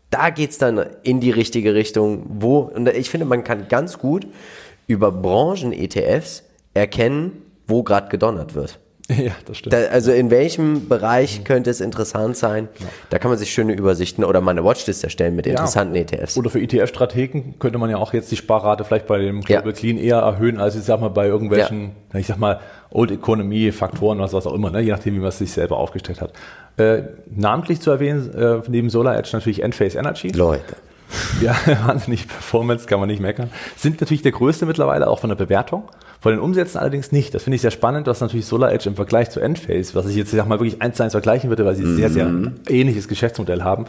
[0.10, 4.28] da geht's dann in die richtige Richtung, wo, und ich finde, man kann ganz gut
[4.88, 8.80] über Branchen-ETFs erkennen, wo gerade gedonnert wird.
[9.18, 9.74] Ja, das stimmt.
[9.74, 12.68] Da, also in welchem Bereich könnte es interessant sein?
[12.80, 12.86] Ja.
[13.10, 16.02] Da kann man sich schöne Übersichten oder mal eine Watchlist erstellen mit interessanten ja.
[16.02, 16.38] ETFs.
[16.38, 19.72] Oder für ETF-Strategen könnte man ja auch jetzt die Sparrate vielleicht bei dem Global ja.
[19.72, 24.20] Clean eher erhöhen, als ich sag mal bei irgendwelchen, ich sag mal, Old Economy, Faktoren,
[24.20, 24.82] was, was auch immer, ne?
[24.82, 26.34] je nachdem, wie man es sich selber aufgestellt hat.
[26.78, 30.30] Äh, namentlich zu erwähnen, äh, neben Solar Edge natürlich Enphase Energy.
[30.30, 30.76] Leute.
[31.42, 33.50] Ja, wahnsinnig Performance, kann man nicht meckern.
[33.76, 35.84] Sind natürlich der größte mittlerweile, auch von der Bewertung.
[36.20, 37.34] Von den Umsätzen allerdings nicht.
[37.34, 40.16] Das finde ich sehr spannend, dass natürlich Solar Edge im Vergleich zu Enphase, was ich
[40.16, 41.96] jetzt sag mal wirklich eins zu eins vergleichen würde, weil sie mhm.
[41.96, 42.56] sehr, sehr mhm.
[42.68, 43.86] ähnliches Geschäftsmodell haben,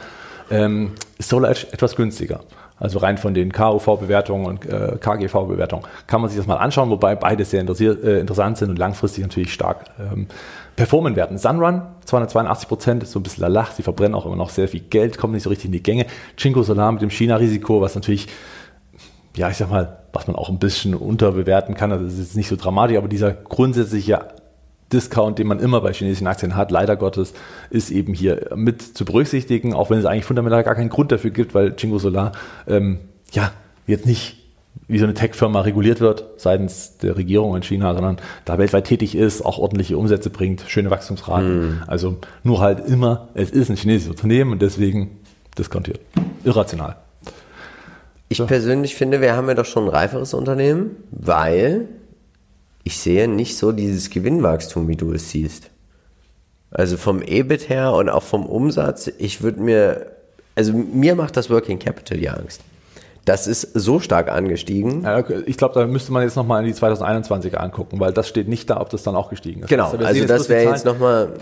[0.50, 2.40] ähm, ist Solar Edge etwas günstiger.
[2.80, 7.16] Also rein von den KUV-Bewertungen und äh, KGV-Bewertungen kann man sich das mal anschauen, wobei
[7.16, 10.28] beide sehr äh, interessant sind und langfristig natürlich stark ähm,
[10.78, 11.38] performen werden.
[11.38, 15.18] Sunrun, 282 Prozent, so ein bisschen lalach, sie verbrennen auch immer noch sehr viel Geld,
[15.18, 16.06] kommen nicht so richtig in die Gänge.
[16.36, 18.28] Chinko Solar mit dem China-Risiko, was natürlich,
[19.34, 22.36] ja, ich sag mal, was man auch ein bisschen unterbewerten kann, also das ist jetzt
[22.36, 24.20] nicht so dramatisch, aber dieser grundsätzliche
[24.92, 27.34] Discount, den man immer bei chinesischen Aktien hat, leider Gottes,
[27.70, 31.32] ist eben hier mit zu berücksichtigen, auch wenn es eigentlich fundamental gar keinen Grund dafür
[31.32, 32.30] gibt, weil Jingo Solar
[32.68, 33.00] ähm,
[33.32, 33.50] ja
[33.88, 34.37] jetzt nicht
[34.88, 39.14] wie so eine Tech-Firma reguliert wird seitens der Regierung in China, sondern da weltweit tätig
[39.14, 41.60] ist, auch ordentliche Umsätze bringt, schöne Wachstumsraten.
[41.60, 41.82] Mm.
[41.86, 45.18] Also nur halt immer, es ist ein chinesisches Unternehmen und deswegen
[45.58, 46.00] diskontiert.
[46.42, 46.96] Irrational.
[48.30, 48.46] Ich so.
[48.46, 51.88] persönlich finde, wir haben ja doch schon ein reiferes Unternehmen, weil
[52.82, 55.70] ich sehe nicht so dieses Gewinnwachstum, wie du es siehst.
[56.70, 60.06] Also vom EBIT her und auch vom Umsatz, ich würde mir,
[60.54, 62.62] also mir macht das Working Capital ja Angst.
[63.28, 65.02] Das ist so stark angestiegen.
[65.02, 68.48] Ja, ich glaube, da müsste man jetzt nochmal in die 2021er angucken, weil das steht
[68.48, 69.68] nicht da, ob das dann auch gestiegen ist.
[69.68, 71.34] Genau, also, also das wäre jetzt nochmal.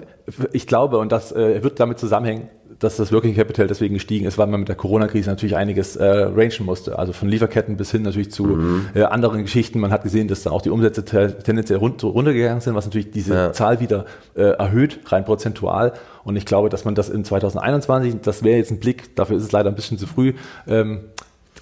[0.52, 2.48] Ich glaube, und das äh, wird damit zusammenhängen,
[2.80, 6.04] dass das Working Capital deswegen gestiegen ist, weil man mit der Corona-Krise natürlich einiges äh,
[6.04, 6.98] rangen musste.
[6.98, 8.88] Also von Lieferketten bis hin natürlich zu mhm.
[8.94, 9.78] äh, anderen Geschichten.
[9.78, 13.34] Man hat gesehen, dass da auch die Umsätze tendenziell rund, runtergegangen sind, was natürlich diese
[13.34, 13.52] ja.
[13.52, 15.92] Zahl wieder äh, erhöht, rein prozentual.
[16.24, 19.44] Und ich glaube, dass man das in 2021, das wäre jetzt ein Blick, dafür ist
[19.44, 20.34] es leider ein bisschen zu früh,
[20.66, 21.04] ähm,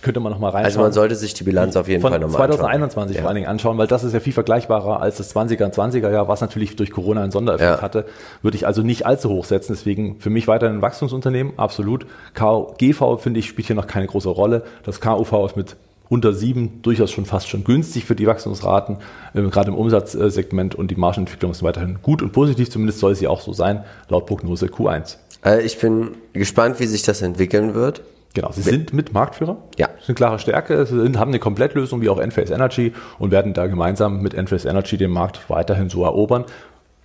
[0.04, 0.66] könnte man nochmal reinschauen.
[0.66, 3.22] Also man sollte sich die Bilanz auf jeden Von Fall nochmal 2021 anschauen.
[3.22, 6.10] vor allen Dingen anschauen, weil das ist ja viel vergleichbarer als das 20er und 20er
[6.12, 7.82] Jahr, was natürlich durch Corona einen Sondereffekt ja.
[7.82, 8.04] hatte.
[8.42, 9.72] Würde ich also nicht allzu hoch setzen.
[9.72, 12.06] Deswegen für mich weiterhin ein Wachstumsunternehmen, absolut.
[12.34, 14.62] KGV, finde ich, spielt hier noch keine große Rolle.
[14.84, 15.76] Das KUV ist mit
[16.08, 18.98] unter sieben durchaus schon fast schon günstig für die Wachstumsraten,
[19.32, 23.26] äh, gerade im Umsatzsegment und die Margenentwicklung ist weiterhin gut und positiv, zumindest soll sie
[23.26, 25.16] auch so sein, laut Prognose Q1.
[25.44, 28.02] Äh, ich bin gespannt, wie sich das entwickeln wird.
[28.34, 29.56] Genau, sie sind mit Marktführer.
[29.78, 29.86] Ja.
[29.86, 30.84] Das ist eine klare Stärke.
[30.86, 34.96] Sie haben eine Komplettlösung wie auch Enphase Energy und werden da gemeinsam mit Enphase Energy
[34.96, 36.44] den Markt weiterhin so erobern.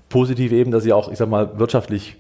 [0.10, 2.18] Positiv eben, dass sie auch, ich sag mal, wirtschaftlich,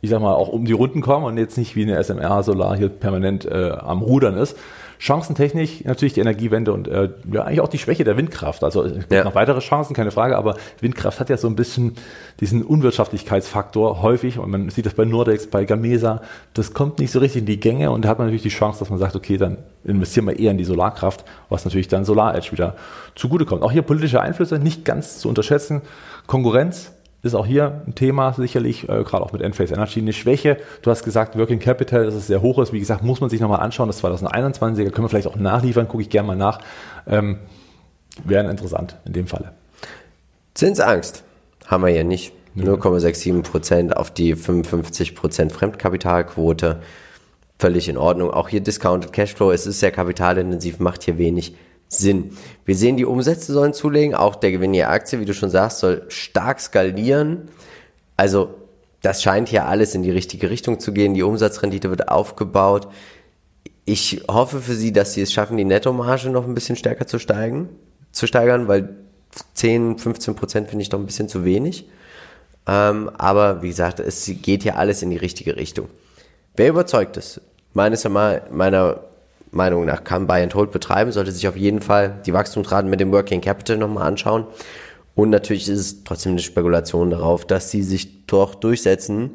[0.00, 2.76] ich sag mal, auch um die Runden kommen und jetzt nicht wie eine SMR Solar
[2.76, 4.58] hier permanent äh, am Rudern ist.
[4.98, 8.64] Chancentechnisch natürlich die Energiewende und äh, ja, eigentlich auch die Schwäche der Windkraft.
[8.64, 9.24] Also es gibt ja.
[9.24, 11.94] noch weitere Chancen, keine Frage, aber Windkraft hat ja so ein bisschen
[12.40, 16.22] diesen Unwirtschaftlichkeitsfaktor häufig und man sieht das bei Nordex, bei Gamesa,
[16.54, 18.78] das kommt nicht so richtig in die Gänge und da hat man natürlich die Chance,
[18.78, 22.34] dass man sagt, okay, dann investieren wir eher in die Solarkraft, was natürlich dann Solar
[22.34, 22.76] Edge wieder
[23.14, 23.62] zugutekommt.
[23.62, 25.82] Auch hier politische Einflüsse nicht ganz zu unterschätzen.
[26.26, 26.92] Konkurrenz
[27.26, 30.56] ist auch hier ein Thema sicherlich, äh, gerade auch mit Enphase Energy, eine Schwäche.
[30.82, 32.72] Du hast gesagt, Working Capital, dass es sehr hoch ist.
[32.72, 33.88] Wie gesagt, muss man sich nochmal anschauen.
[33.88, 36.60] Das 2021er können wir vielleicht auch nachliefern, gucke ich gerne mal nach.
[37.06, 37.38] Ähm,
[38.24, 39.52] Wäre interessant in dem Falle.
[40.54, 41.22] Zinsangst
[41.66, 42.32] haben wir ja nicht.
[42.56, 46.80] 0,67 Prozent auf die 55 Prozent Fremdkapitalquote.
[47.58, 48.30] Völlig in Ordnung.
[48.30, 49.50] Auch hier Discounted Cashflow.
[49.50, 51.54] Es ist sehr kapitalintensiv, macht hier wenig
[51.88, 52.36] Sinn.
[52.64, 55.78] Wir sehen, die Umsätze sollen zulegen, auch der Gewinn je Aktie, wie du schon sagst,
[55.78, 57.48] soll stark skalieren.
[58.16, 58.54] Also
[59.02, 61.14] das scheint hier alles in die richtige Richtung zu gehen.
[61.14, 62.88] Die Umsatzrendite wird aufgebaut.
[63.84, 67.20] Ich hoffe für Sie, dass Sie es schaffen, die Nettomarge noch ein bisschen stärker zu
[67.20, 67.68] steigen,
[68.10, 68.96] zu steigern, weil
[69.54, 71.88] 10, 15 Prozent finde ich doch ein bisschen zu wenig.
[72.66, 75.88] Ähm, aber wie gesagt, es geht hier alles in die richtige Richtung.
[76.56, 77.40] Wer überzeugt ist?
[77.74, 79.04] Meines meiner
[79.56, 83.00] Meinung nach kann Buy and Hold betreiben, sollte sich auf jeden Fall die Wachstumsraten mit
[83.00, 84.46] dem Working Capital nochmal anschauen.
[85.14, 89.30] Und natürlich ist es trotzdem eine Spekulation darauf, dass sie sich doch durchsetzen.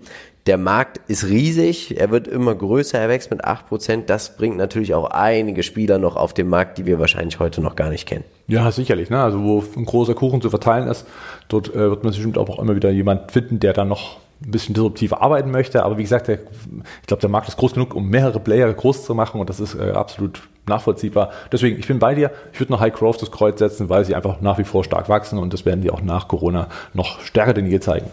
[0.47, 4.05] Der Markt ist riesig, er wird immer größer, er wächst mit 8%.
[4.05, 7.75] Das bringt natürlich auch einige Spieler noch auf den Markt, die wir wahrscheinlich heute noch
[7.75, 8.23] gar nicht kennen.
[8.47, 9.09] Ja, sicherlich.
[9.09, 9.21] Ne?
[9.21, 11.05] Also wo ein großer Kuchen zu verteilen ist,
[11.47, 14.73] dort äh, wird man bestimmt auch immer wieder jemand finden, der dann noch ein bisschen
[14.73, 15.83] disruptiver arbeiten möchte.
[15.83, 19.05] Aber wie gesagt, der, ich glaube, der Markt ist groß genug, um mehrere Player groß
[19.05, 21.31] zu machen und das ist äh, absolut nachvollziehbar.
[21.51, 22.31] Deswegen, ich bin bei dir.
[22.53, 25.09] Ich würde noch High Growth das Kreuz setzen, weil sie einfach nach wie vor stark
[25.09, 28.07] wachsen und das werden die auch nach Corona noch stärker denn je zeigen.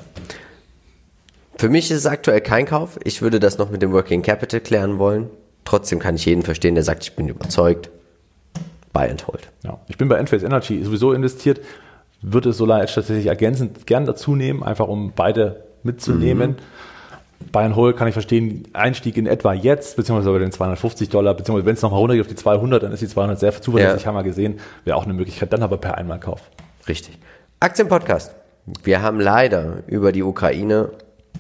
[1.57, 2.99] Für mich ist es aktuell kein Kauf.
[3.05, 5.29] Ich würde das noch mit dem Working Capital klären wollen.
[5.65, 7.91] Trotzdem kann ich jeden verstehen, der sagt, ich bin überzeugt.
[8.93, 9.49] Buy and hold.
[9.65, 11.61] Ja, ich bin bei Enphase Energy sowieso investiert
[12.21, 16.53] würde Solar Edge tatsächlich ergänzend gern dazu nehmen, einfach um beide mitzunehmen.
[16.53, 17.51] Mhm.
[17.53, 21.67] Bayern Hole kann ich verstehen, Einstieg in etwa jetzt, beziehungsweise bei den 250 Dollar, beziehungsweise
[21.67, 24.09] wenn es nochmal runtergeht auf die 200, dann ist die 200 sehr zuverlässig, ja.
[24.09, 26.43] haben wir gesehen, wäre auch eine Möglichkeit, dann aber per Einmalkauf.
[26.89, 27.19] Richtig.
[27.61, 28.35] Aktienpodcast.
[28.83, 30.91] Wir haben leider über die Ukraine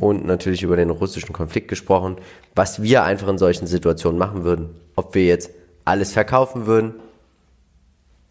[0.00, 2.16] und natürlich über den russischen Konflikt gesprochen,
[2.54, 4.70] was wir einfach in solchen Situationen machen würden.
[4.96, 5.50] Ob wir jetzt
[5.84, 6.94] alles verkaufen würden.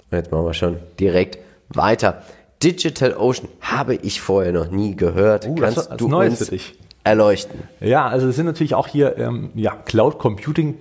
[0.10, 1.38] Und jetzt machen wir schon direkt
[1.70, 2.24] weiter.
[2.64, 5.46] Digital Ocean habe ich vorher noch nie gehört.
[5.46, 6.62] Uh, Kannst das, das du Neues uns
[7.04, 7.64] erleuchten?
[7.80, 10.76] Ja, also es sind natürlich auch hier ähm, ja, Cloud Computing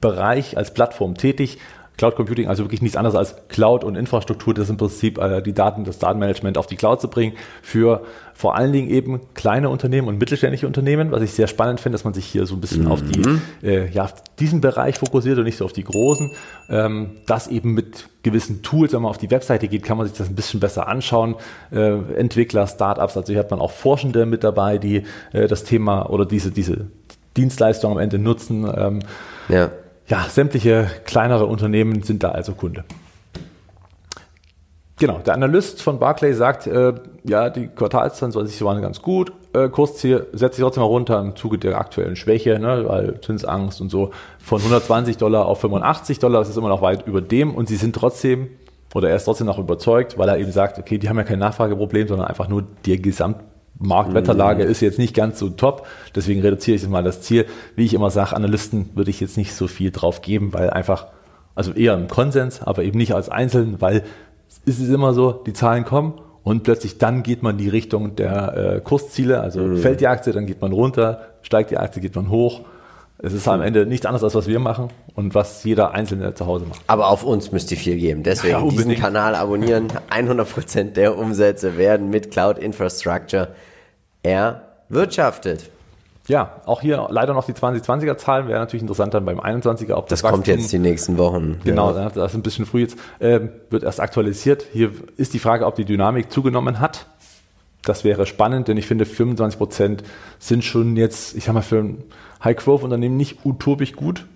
[0.00, 1.58] Bereich als Plattform tätig.
[2.00, 5.42] Cloud Computing, also wirklich nichts anderes als Cloud und Infrastruktur, das ist im Prinzip äh,
[5.42, 8.00] die Daten, das Datenmanagement auf die Cloud zu bringen für
[8.32, 12.04] vor allen Dingen eben kleine Unternehmen und mittelständische Unternehmen, was ich sehr spannend finde, dass
[12.04, 12.90] man sich hier so ein bisschen mhm.
[12.90, 16.30] auf die, äh, ja, auf diesen Bereich fokussiert und nicht so auf die großen.
[16.70, 20.16] Ähm, das eben mit gewissen Tools, wenn man auf die Webseite geht, kann man sich
[20.16, 21.34] das ein bisschen besser anschauen.
[21.70, 25.02] Äh, Entwickler, Startups, also hier hat man auch Forschende mit dabei, die
[25.34, 26.86] äh, das Thema oder diese, diese
[27.36, 28.66] Dienstleistung am Ende nutzen.
[28.74, 29.00] Ähm,
[29.50, 29.70] ja
[30.10, 32.84] ja, sämtliche kleinere Unternehmen sind da also Kunde.
[34.98, 36.92] Genau, der Analyst von Barclay sagt, äh,
[37.24, 39.32] ja, die Quartalszahlen soll sich waren ganz gut.
[39.54, 43.80] Äh, Kursziel setzt sich trotzdem mal runter im Zuge der aktuellen Schwäche, ne, weil Zinsangst
[43.80, 47.54] und so von 120 Dollar auf 85 Dollar, das ist immer noch weit über dem
[47.54, 48.50] und sie sind trotzdem
[48.94, 51.38] oder er ist trotzdem noch überzeugt, weil er eben sagt, okay, die haben ja kein
[51.38, 53.38] Nachfrageproblem, sondern einfach nur die Gesamt
[53.80, 54.70] Marktwetterlage mhm.
[54.70, 57.46] ist jetzt nicht ganz so top, deswegen reduziere ich jetzt mal das Ziel.
[57.76, 61.06] Wie ich immer sage, Analysten würde ich jetzt nicht so viel drauf geben, weil einfach,
[61.54, 64.04] also eher im Konsens, aber eben nicht als Einzelnen, weil
[64.66, 68.56] es ist immer so, die Zahlen kommen und plötzlich dann geht man die Richtung der
[68.76, 69.78] äh, Kursziele, also mhm.
[69.78, 72.60] fällt die Aktie, dann geht man runter, steigt die Aktie, geht man hoch.
[73.22, 76.46] Es ist am Ende nichts anderes, als was wir machen und was jeder Einzelne zu
[76.46, 76.80] Hause macht.
[76.86, 78.22] Aber auf uns müsst ihr viel geben.
[78.22, 79.88] Deswegen ja, diesen Kanal abonnieren.
[80.10, 83.48] 100% der Umsätze werden mit Cloud Infrastructure
[84.22, 85.70] erwirtschaftet.
[86.28, 89.94] Ja, auch hier leider noch die 2020er Zahlen wäre natürlich interessant dann beim 21er.
[89.94, 91.60] Ob das, das kommt jetzt die nächsten Wochen.
[91.64, 92.08] Genau, ja.
[92.08, 92.96] das ist ein bisschen früh jetzt.
[93.18, 94.64] Äh, wird erst aktualisiert.
[94.72, 97.06] Hier ist die Frage, ob die Dynamik zugenommen hat.
[97.82, 100.04] Das wäre spannend, denn ich finde 25 Prozent
[100.38, 102.04] sind schon jetzt, ich sag mal, für ein
[102.44, 104.26] High-Growth-Unternehmen nicht utopisch gut.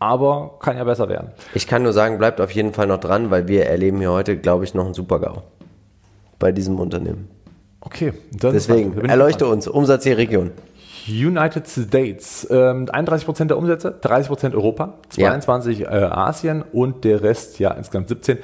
[0.00, 1.28] Aber kann ja besser werden.
[1.54, 4.36] Ich kann nur sagen, bleibt auf jeden Fall noch dran, weil wir erleben hier heute,
[4.36, 5.42] glaube ich, noch einen Super-GAU
[6.38, 7.28] bei diesem Unternehmen.
[7.84, 10.50] Okay, deswegen erleuchte uns Umsatz je Region.
[11.06, 15.90] United States, ähm, 31% der Umsätze, 30% Europa, 22% ja.
[15.90, 18.38] äh, Asien und der Rest, ja, insgesamt 17%.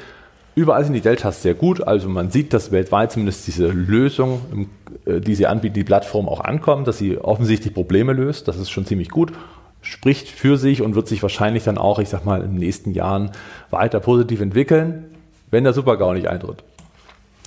[0.56, 4.68] Überall sind die Deltas sehr gut, also man sieht, dass weltweit zumindest diese Lösung,
[5.06, 8.68] äh, die sie anbieten, die Plattform auch ankommt, dass sie offensichtlich Probleme löst, das ist
[8.68, 9.32] schon ziemlich gut,
[9.80, 12.92] spricht für sich und wird sich wahrscheinlich dann auch, ich sag mal, in den nächsten
[12.92, 13.30] Jahren
[13.70, 15.06] weiter positiv entwickeln,
[15.50, 16.62] wenn der Supergau nicht eintritt.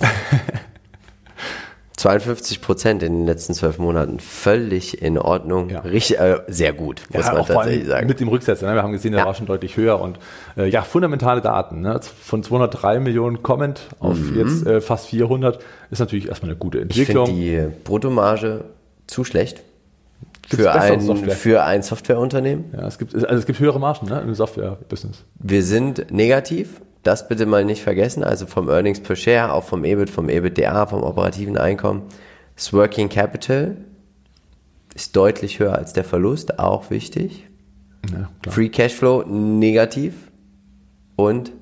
[2.04, 4.20] 52 Prozent in den letzten zwölf Monaten.
[4.20, 5.70] Völlig in Ordnung.
[5.70, 5.80] Ja.
[5.80, 8.06] Richtig, äh, sehr gut, muss ja, man tatsächlich sagen.
[8.06, 8.66] Mit dem Rücksetzer.
[8.66, 8.74] Ne?
[8.74, 9.26] Wir haben gesehen, der ja.
[9.26, 9.98] war schon deutlich höher.
[9.98, 10.18] Und
[10.58, 11.80] äh, ja, fundamentale Daten.
[11.80, 11.98] Ne?
[12.20, 14.36] Von 203 Millionen Comment auf mhm.
[14.36, 17.30] jetzt äh, fast 400 ist natürlich erstmal eine gute Entwicklung.
[17.30, 18.66] Ich finde die Bruttomarge
[19.06, 19.62] zu schlecht.
[20.46, 21.34] für ein, Software?
[21.34, 22.66] für ein Softwareunternehmen?
[22.74, 25.24] Ja, es gibt, also es gibt höhere Margen ne, im Software-Business.
[25.36, 29.84] Wir sind negativ das bitte mal nicht vergessen, also vom Earnings per Share, auch vom
[29.84, 32.02] EBIT, vom EBITDA, vom operativen Einkommen.
[32.56, 33.76] Das Working Capital
[34.94, 37.44] ist deutlich höher als der Verlust, auch wichtig.
[38.10, 40.14] Ja, Free Cashflow negativ
[41.16, 41.52] und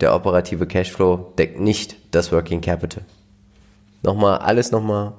[0.00, 3.04] der operative Cashflow deckt nicht das Working Capital.
[4.02, 5.14] Nochmal, alles nochmal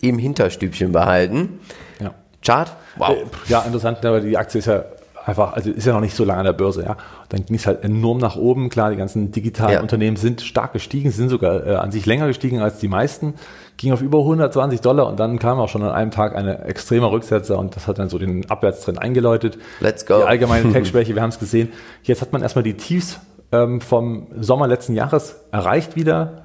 [0.00, 1.60] im Hinterstübchen behalten.
[2.00, 2.14] Ja.
[2.42, 2.74] Chart?
[2.96, 3.16] Wow.
[3.48, 4.84] Ja, interessant, aber die Aktie ist ja
[5.24, 6.96] einfach, also ist ja noch nicht so lange an der Börse, ja.
[7.28, 8.68] Dann ging es halt enorm nach oben.
[8.68, 9.80] Klar, die ganzen digitalen ja.
[9.80, 13.34] Unternehmen sind stark gestiegen, sind sogar äh, an sich länger gestiegen als die meisten,
[13.76, 17.10] ging auf über 120 Dollar und dann kam auch schon an einem Tag eine extreme
[17.10, 19.58] Rücksetzer und das hat dann so den Abwärtstrend eingeläutet.
[19.80, 20.18] Let's go.
[20.18, 21.70] Die allgemeine Tech-Schwäche, wir haben es gesehen.
[22.02, 23.20] Jetzt hat man erstmal die Tiefs
[23.52, 26.42] ähm, vom Sommer letzten Jahres erreicht wieder.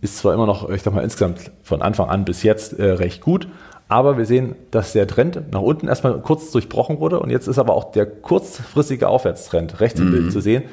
[0.00, 3.22] Ist zwar immer noch, ich sag mal, insgesamt von Anfang an bis jetzt äh, recht
[3.22, 3.48] gut,
[3.88, 7.58] aber wir sehen, dass der Trend nach unten erstmal kurz durchbrochen wurde und jetzt ist
[7.58, 10.12] aber auch der kurzfristige Aufwärtstrend rechts im mhm.
[10.12, 10.64] Bild zu sehen,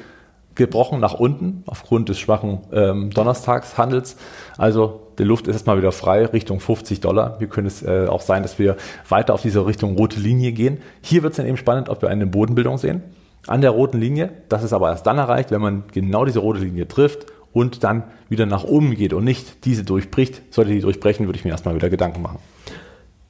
[0.54, 4.16] gebrochen nach unten aufgrund des schwachen ähm, Donnerstagshandels.
[4.56, 7.36] Also die Luft ist erstmal wieder frei Richtung 50 Dollar.
[7.38, 8.76] Hier könnte es äh, auch sein, dass wir
[9.08, 10.78] weiter auf diese Richtung rote Linie gehen.
[11.02, 13.02] Hier wird es dann eben spannend, ob wir eine Bodenbildung sehen
[13.46, 14.30] an der roten Linie.
[14.48, 18.04] Das ist aber erst dann erreicht, wenn man genau diese rote Linie trifft und dann
[18.28, 20.42] wieder nach oben geht und nicht diese durchbricht.
[20.50, 22.38] Sollte die durchbrechen, würde ich mir erstmal wieder Gedanken machen.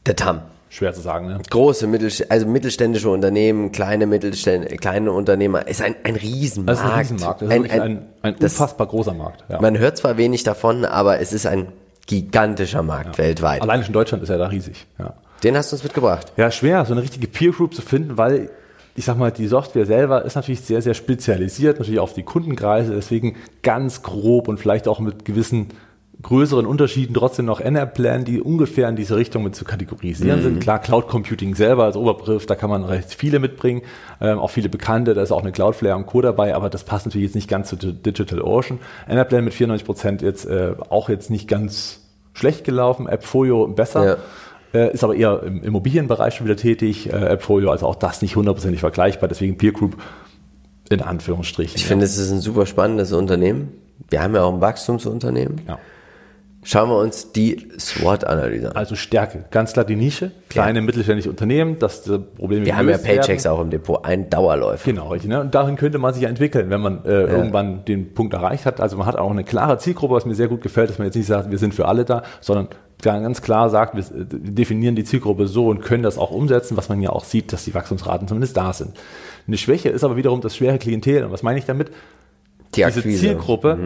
[0.06, 0.42] Der Tam.
[0.70, 1.38] Schwer zu sagen, ne?
[1.50, 6.80] Große, mittelst also mittelständische Unternehmen, kleine Mittelständ kleine Unternehmer, ist ein, ein Riesenmarkt.
[6.80, 7.42] Das ist ein Riesenmarkt.
[7.42, 9.44] Das ist ein, ein, ein, ein das- unfassbar großer Markt.
[9.48, 9.60] Ja.
[9.60, 11.68] Man hört zwar wenig davon, aber es ist ein
[12.06, 13.62] gigantischer Markt weltweit.
[13.62, 14.86] Allein schon Deutschland ist ja da riesig.
[14.98, 15.14] Ja.
[15.44, 16.32] Den hast du uns mitgebracht.
[16.36, 18.50] Ja, schwer, so eine richtige Peer Group zu finden, weil
[18.96, 22.94] ich sag mal, die Software selber ist natürlich sehr, sehr spezialisiert, natürlich auf die Kundenkreise,
[22.94, 25.68] deswegen ganz grob und vielleicht auch mit gewissen
[26.24, 30.60] größeren Unterschieden trotzdem noch NR-Plan, die ungefähr in diese Richtung mit zu kategorisieren sind.
[30.60, 33.82] Klar, Cloud Computing selber als Oberbegriff, da kann man recht viele mitbringen,
[34.20, 36.20] ähm, auch viele bekannte, da ist auch eine Cloudflare und Co.
[36.22, 38.80] dabei, aber das passt natürlich jetzt nicht ganz zu Digital Ocean.
[39.06, 42.00] NR-Plan mit 94 Prozent jetzt äh, auch jetzt nicht ganz
[42.32, 44.04] schlecht gelaufen, AppFolio besser.
[44.04, 44.16] Ja.
[44.80, 48.34] Äh, ist aber eher im Immobilienbereich schon wieder tätig, äh, AppFolio, also auch das nicht
[48.34, 49.96] hundertprozentig vergleichbar, deswegen Peer Group
[50.90, 51.76] in Anführungsstrichen.
[51.76, 53.72] Ich finde, es ist ein super spannendes Unternehmen.
[54.10, 55.60] Wir haben ja auch ein Wachstumsunternehmen.
[55.68, 55.78] ja.
[56.66, 58.76] Schauen wir uns die SWOT-Analyse an.
[58.76, 62.96] Also Stärke, ganz klar die Nische, kleine mittelständische Unternehmen, dass die Probleme Wir haben ja
[62.96, 63.20] gelöst werden.
[63.20, 64.90] Paychecks auch im Depot, ein Dauerläufer.
[64.90, 65.28] Genau, richtig.
[65.28, 65.40] Ne?
[65.42, 68.80] Und dahin könnte man sich ja entwickeln, wenn man äh, irgendwann den Punkt erreicht hat.
[68.80, 71.16] Also man hat auch eine klare Zielgruppe, was mir sehr gut gefällt, dass man jetzt
[71.16, 72.68] nicht sagt, wir sind für alle da, sondern
[73.02, 76.88] ganz klar sagt, wir äh, definieren die Zielgruppe so und können das auch umsetzen, was
[76.88, 78.92] man ja auch sieht, dass die Wachstumsraten zumindest da sind.
[79.46, 81.24] Eine Schwäche ist aber wiederum das schwere Klientel.
[81.24, 81.90] Und was meine ich damit?
[82.74, 83.02] Die Diese.
[83.02, 83.78] Zielgruppe,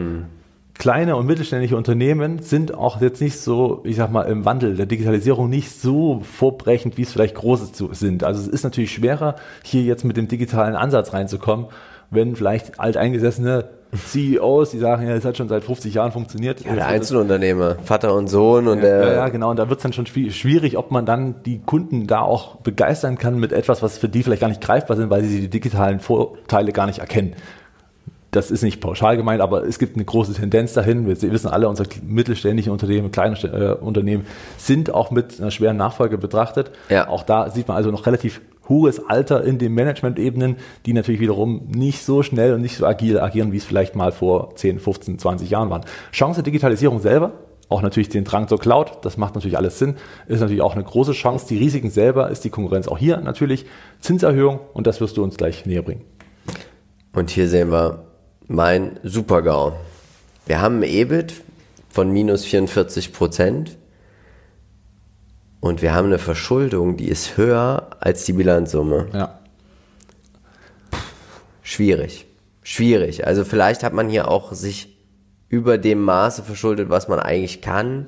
[0.79, 4.87] kleine und mittelständische Unternehmen sind auch jetzt nicht so, ich sag mal, im Wandel der
[4.87, 8.23] Digitalisierung nicht so vorbrechend, wie es vielleicht große sind.
[8.23, 11.67] Also es ist natürlich schwerer, hier jetzt mit dem digitalen Ansatz reinzukommen,
[12.09, 16.61] wenn vielleicht alteingesessene CEOs, die sagen, ja, das hat schon seit 50 Jahren funktioniert.
[16.63, 18.99] Ja, der Einzelunternehmer, Vater und Sohn und der.
[19.03, 19.49] Ja, ja, genau.
[19.49, 22.57] Und da wird es dann schon schwi- schwierig, ob man dann die Kunden da auch
[22.57, 25.49] begeistern kann mit etwas, was für die vielleicht gar nicht greifbar sind, weil sie die
[25.49, 27.33] digitalen Vorteile gar nicht erkennen.
[28.31, 31.07] Das ist nicht pauschal gemeint, aber es gibt eine große Tendenz dahin.
[31.07, 36.17] Wir wissen alle, unsere mittelständischen Unternehmen, kleine äh, Unternehmen sind auch mit einer schweren Nachfolge
[36.17, 36.71] betrachtet.
[36.89, 37.07] Ja.
[37.07, 41.67] Auch da sieht man also noch relativ hohes Alter in den Management-Ebenen, die natürlich wiederum
[41.67, 45.17] nicht so schnell und nicht so agil agieren, wie es vielleicht mal vor 10, 15,
[45.17, 45.83] 20 Jahren waren.
[46.11, 47.33] Chance Digitalisierung selber,
[47.67, 49.95] auch natürlich den Drang zur Cloud, das macht natürlich alles Sinn,
[50.27, 51.47] ist natürlich auch eine große Chance.
[51.49, 53.65] Die Risiken selber ist die Konkurrenz auch hier natürlich.
[54.01, 56.01] Zinserhöhung und das wirst du uns gleich näher bringen.
[57.13, 58.05] Und hier sehen wir
[58.49, 59.73] mein Super-GAU.
[60.47, 61.35] Wir haben ein EBIT
[61.87, 63.77] von minus 44 Prozent.
[65.61, 69.07] Und wir haben eine Verschuldung, die ist höher als die Bilanzsumme.
[69.13, 69.39] Ja.
[71.61, 72.25] Schwierig.
[72.63, 73.27] Schwierig.
[73.27, 74.97] Also vielleicht hat man hier auch sich
[75.49, 78.07] über dem Maße verschuldet, was man eigentlich kann,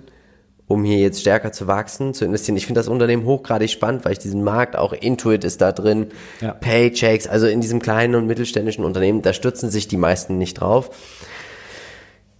[0.72, 2.58] um hier jetzt stärker zu wachsen, zu investieren.
[2.58, 6.08] Ich finde das Unternehmen hochgradig spannend, weil ich diesen Markt, auch Intuit ist da drin,
[6.40, 6.54] Ja.
[6.54, 10.90] Paychecks, also in diesem kleinen und mittelständischen Unternehmen, da stürzen sich die meisten nicht drauf.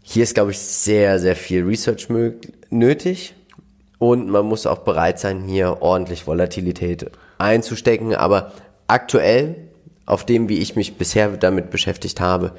[0.02, 2.08] Hier ist, glaube ich, sehr, sehr viel Research
[2.70, 3.36] nötig.
[3.98, 8.16] Und man muss auch bereit sein, hier ordentlich Volatilität einzustecken.
[8.16, 8.52] Aber
[8.88, 9.56] aktuell,
[10.08, 12.54] auf dem, wie ich mich bisher damit beschäftigt habe,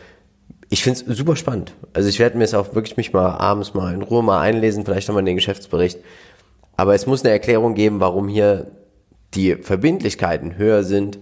[0.73, 1.75] ich finde es super spannend.
[1.93, 4.87] Also ich werde mir es auch wirklich mich mal abends mal in Ruhe mal einlesen,
[4.87, 5.99] vielleicht nochmal in den Geschäftsbericht.
[6.79, 8.71] Aber es muss eine Erklärung geben, warum hier
[9.35, 11.19] die Verbindlichkeiten höher sind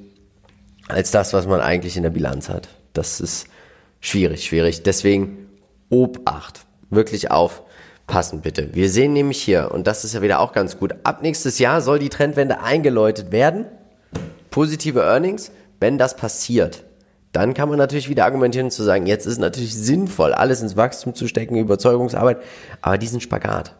[0.86, 2.68] als das, was man eigentlich in der Bilanz hat.
[2.92, 3.48] Das ist
[3.98, 4.84] schwierig, schwierig.
[4.84, 5.48] Deswegen
[5.88, 6.60] Obacht.
[6.88, 8.72] Wirklich aufpassen bitte.
[8.74, 11.80] Wir sehen nämlich hier, und das ist ja wieder auch ganz gut, ab nächstes Jahr
[11.80, 13.66] soll die Trendwende eingeläutet werden.
[14.50, 15.50] Positive Earnings.
[15.80, 16.84] Wenn das passiert,
[17.32, 21.14] dann kann man natürlich wieder argumentieren zu sagen, jetzt ist natürlich sinnvoll, alles ins Wachstum
[21.14, 22.38] zu stecken, Überzeugungsarbeit,
[22.80, 23.76] aber diesen Spagat,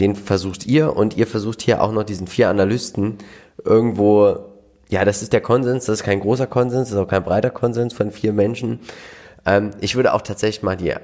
[0.00, 3.18] den versucht ihr und ihr versucht hier auch noch diesen vier Analysten
[3.64, 4.38] irgendwo,
[4.88, 7.50] ja, das ist der Konsens, das ist kein großer Konsens, das ist auch kein breiter
[7.50, 8.80] Konsens von vier Menschen.
[9.44, 10.94] Ähm, ich würde auch tatsächlich mal die,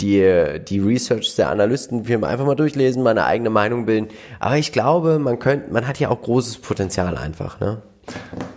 [0.00, 4.08] die, die Research der Analystenfirmen einfach mal durchlesen, meine eigene Meinung bilden.
[4.40, 7.82] Aber ich glaube, man könnte, man hat hier auch großes Potenzial einfach, ne?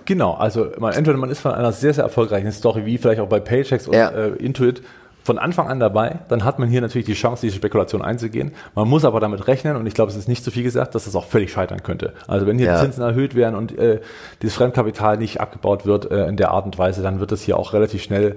[0.05, 3.29] Genau, also man, entweder man ist von einer sehr, sehr erfolgreichen Story, wie vielleicht auch
[3.29, 4.09] bei Paychecks und Ja.
[4.09, 4.81] äh, Intuit,
[5.23, 8.53] von Anfang an dabei, dann hat man hier natürlich die Chance, diese Spekulation einzugehen.
[8.73, 11.05] Man muss aber damit rechnen, und ich glaube, es ist nicht zu viel gesagt, dass
[11.05, 12.13] es auch völlig scheitern könnte.
[12.27, 12.79] Also wenn hier Ja.
[12.79, 13.99] die Zinsen erhöht werden und äh,
[14.41, 17.57] dieses Fremdkapital nicht abgebaut wird äh, in der Art und Weise, dann wird das hier
[17.57, 18.35] auch relativ schnell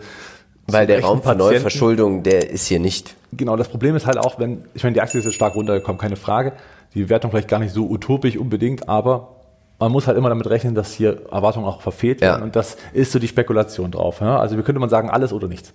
[0.66, 3.14] Weil der Raum für Neuverschuldung, der ist hier nicht.
[3.32, 5.98] Genau, das Problem ist halt auch, wenn, ich meine, die Aktie ist jetzt stark runtergekommen,
[5.98, 6.52] keine Frage.
[6.94, 9.30] Die Bewertung vielleicht gar nicht so utopisch unbedingt, aber
[9.78, 12.32] man muss halt immer damit rechnen, dass hier Erwartungen auch verfehlt Ja.
[12.32, 14.20] werden und das ist so die Spekulation drauf.
[14.20, 14.38] Ja?
[14.38, 15.72] Also wie könnte man sagen, alles oder nichts.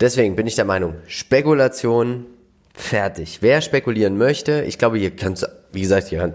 [0.00, 2.26] Deswegen bin ich der Meinung, Spekulation
[2.74, 3.38] fertig.
[3.40, 6.34] Wer spekulieren möchte, ich glaube, hier kann es, wie gesagt, hier kann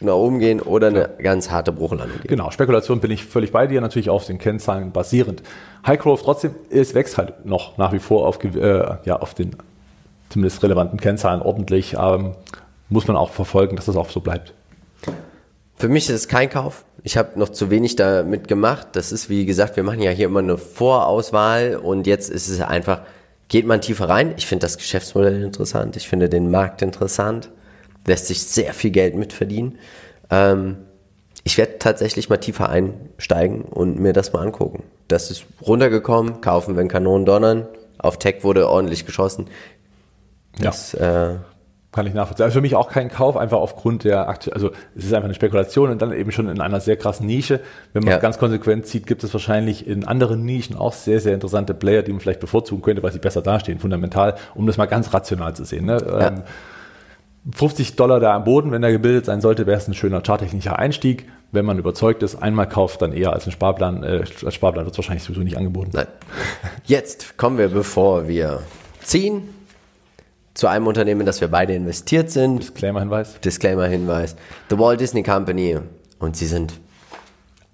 [0.00, 2.28] nach oben gehen oder eine ganz harte Bruchlandung geben.
[2.28, 5.42] Genau, Spekulation bin ich völlig bei dir, natürlich auf den Kennzahlen basierend.
[5.86, 9.56] High Growth trotzdem, es wächst halt noch nach wie vor auf, äh, ja, auf den
[10.28, 11.94] zumindest relevanten Kennzahlen ordentlich.
[11.98, 12.32] Ähm,
[12.88, 14.52] muss man auch verfolgen, dass das auch so bleibt.
[15.76, 16.84] Für mich ist es kein Kauf.
[17.02, 18.88] Ich habe noch zu wenig damit gemacht.
[18.92, 22.60] Das ist, wie gesagt, wir machen ja hier immer eine Vorauswahl und jetzt ist es
[22.60, 23.02] einfach,
[23.48, 24.34] geht man tiefer rein.
[24.36, 25.96] Ich finde das Geschäftsmodell interessant.
[25.96, 27.50] Ich finde den Markt interessant.
[28.06, 29.78] Lässt sich sehr viel Geld mitverdienen.
[30.30, 30.76] Ähm,
[31.44, 34.84] ich werde tatsächlich mal tiefer einsteigen und mir das mal angucken.
[35.08, 37.66] Das ist runtergekommen, kaufen, wenn Kanonen donnern.
[37.98, 39.48] Auf Tech wurde ordentlich geschossen.
[40.60, 41.32] Das, ja.
[41.32, 41.36] äh,
[41.92, 42.44] kann ich nachvollziehen.
[42.44, 45.34] Also für mich auch kein Kauf, einfach aufgrund der Aktie, also es ist einfach eine
[45.34, 47.60] Spekulation und dann eben schon in einer sehr krassen Nische.
[47.92, 51.34] Wenn man es ganz konsequent sieht, gibt es wahrscheinlich in anderen Nischen auch sehr, sehr
[51.34, 54.86] interessante Player, die man vielleicht bevorzugen könnte, weil sie besser dastehen, fundamental, um das mal
[54.86, 55.84] ganz rational zu sehen.
[55.84, 55.98] Ne?
[56.04, 56.28] Ja.
[56.28, 56.42] Ähm,
[57.54, 60.78] 50 Dollar da am Boden, wenn er gebildet sein sollte, wäre es ein schöner charttechnischer
[60.78, 61.28] Einstieg.
[61.50, 64.02] Wenn man überzeugt ist, einmal kauft, dann eher als ein Sparplan.
[64.02, 65.90] Äh, als Sparplan wird es wahrscheinlich sowieso nicht angeboten.
[65.92, 66.06] Nein.
[66.84, 68.62] Jetzt kommen wir, bevor wir
[69.02, 69.48] ziehen,
[70.54, 72.60] zu einem Unternehmen, in das wir beide investiert sind.
[72.60, 73.40] Disclaimer-Hinweis.
[73.40, 74.36] Disclaimer-Hinweis.
[74.70, 75.78] The Walt Disney Company.
[76.18, 76.74] Und sie sind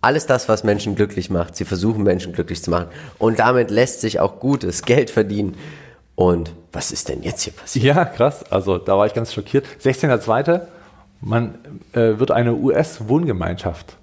[0.00, 1.56] alles das, was Menschen glücklich macht.
[1.56, 2.86] Sie versuchen Menschen glücklich zu machen.
[3.18, 5.56] Und damit lässt sich auch gutes Geld verdienen.
[6.14, 7.84] Und was ist denn jetzt hier passiert?
[7.84, 8.44] Ja, krass.
[8.50, 9.66] Also da war ich ganz schockiert.
[9.82, 10.62] 16.02.
[11.20, 11.58] Man
[11.92, 13.96] äh, wird eine US-Wohngemeinschaft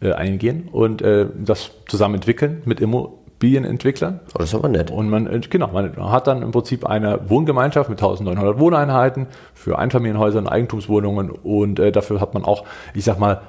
[0.00, 4.20] äh, eingehen und äh, das zusammen entwickeln mit Immo Immobilienentwicklern.
[4.34, 4.90] Oh, das ist aber nett.
[4.90, 9.78] Und man, äh, genau, man hat dann im Prinzip eine Wohngemeinschaft mit 1900 Wohneinheiten für
[9.78, 12.64] Einfamilienhäuser und Eigentumswohnungen und äh, dafür hat man auch,
[12.94, 13.42] ich sag mal,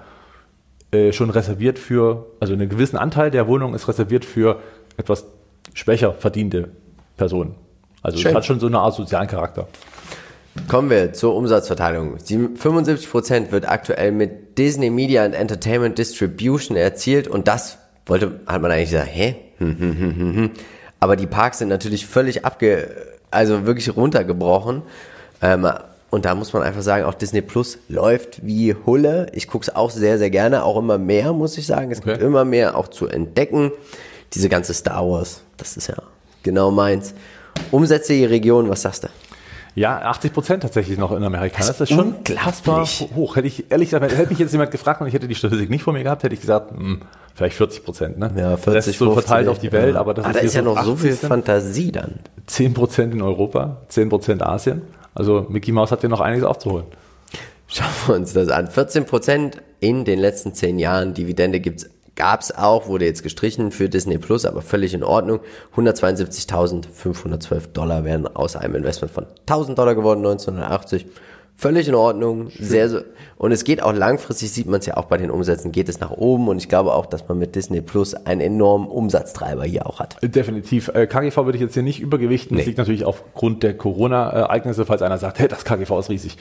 [0.92, 4.60] äh, schon reserviert für, also einen gewissen Anteil der Wohnung ist reserviert für
[4.98, 5.26] etwas
[5.74, 6.70] schwächer verdiente
[7.16, 7.56] Personen.
[8.02, 8.32] Also Schön.
[8.32, 9.68] es hat schon so eine Art sozialen Charakter.
[10.68, 12.18] Kommen wir zur Umsatzverteilung.
[12.18, 18.72] 75% wird aktuell mit Disney Media and Entertainment Distribution erzielt und das wollte, hat man
[18.72, 19.36] eigentlich gesagt, hä?
[21.00, 22.90] Aber die Parks sind natürlich völlig abge,
[23.30, 24.84] also wirklich runtergebrochen.
[25.42, 25.68] Ähm,
[26.10, 29.28] und da muss man einfach sagen, auch Disney Plus läuft wie Hulle.
[29.34, 31.92] Ich gucke es auch sehr, sehr gerne, auch immer mehr, muss ich sagen.
[31.92, 32.12] Es okay.
[32.12, 33.72] gibt immer mehr auch zu entdecken.
[34.34, 35.96] Diese ganze Star Wars, das ist ja
[36.44, 37.16] genau meins.
[37.72, 39.08] Umsätze die Region, was sagst du?
[39.76, 41.58] Ja, 80 Prozent tatsächlich noch in Amerika.
[41.58, 42.86] Das, das ist schon unfassbar
[43.16, 43.36] hoch.
[43.36, 45.82] Hätte ich ehrlich gesagt, hätte mich jetzt jemand gefragt und ich hätte die Statistik nicht
[45.82, 47.02] vor mir gehabt, hätte ich gesagt, mh, hm,
[47.34, 48.20] vielleicht 40 Prozent.
[48.20, 48.32] Ne?
[48.36, 50.00] Ja, 40 das ist so verteilt auf die Welt, ja.
[50.00, 52.20] aber das ah, ist, da ist ja noch so viel Fantasie dann.
[52.48, 54.82] 10 Prozent in Europa, 10 Prozent Asien.
[55.16, 56.86] Also Mickey Mouse hat ja noch einiges aufzuholen.
[57.68, 58.68] Schauen wir uns das an.
[58.68, 61.14] 14 Prozent in den letzten 10 Jahren.
[61.14, 65.40] Dividende gibt's Gab's auch, wurde jetzt gestrichen für Disney Plus, aber völlig in Ordnung.
[65.76, 71.08] 172.512 Dollar wären aus einem Investment von 1000 Dollar geworden 1980.
[71.56, 72.66] Völlig in Ordnung, Schön.
[72.66, 73.00] sehr so.
[73.38, 76.00] Und es geht auch langfristig, sieht man es ja auch bei den Umsätzen, geht es
[76.00, 76.48] nach oben.
[76.48, 80.18] Und ich glaube auch, dass man mit Disney Plus einen enormen Umsatztreiber hier auch hat.
[80.22, 80.90] Definitiv.
[80.90, 82.56] Äh, KGV würde ich jetzt hier nicht übergewichten.
[82.56, 82.62] Nee.
[82.62, 86.38] Das liegt natürlich aufgrund der Corona-Ereignisse, falls einer sagt, hey, das KGV ist riesig.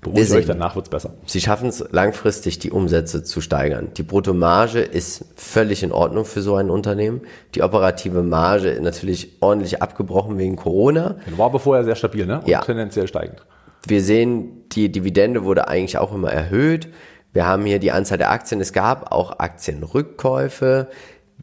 [0.00, 1.14] Beruhigt euch, danach wird's besser.
[1.26, 3.88] Sie schaffen es langfristig, die Umsätze zu steigern.
[3.96, 7.22] Die Bruttomarge ist völlig in Ordnung für so ein Unternehmen.
[7.56, 11.16] Die operative Marge natürlich ordentlich abgebrochen wegen Corona.
[11.36, 12.40] War aber vorher sehr stabil, ne?
[12.40, 12.60] Und ja.
[12.60, 13.44] tendenziell steigend.
[13.88, 16.88] Wir sehen, die Dividende wurde eigentlich auch immer erhöht.
[17.32, 18.60] Wir haben hier die Anzahl der Aktien.
[18.60, 20.88] Es gab auch Aktienrückkäufe.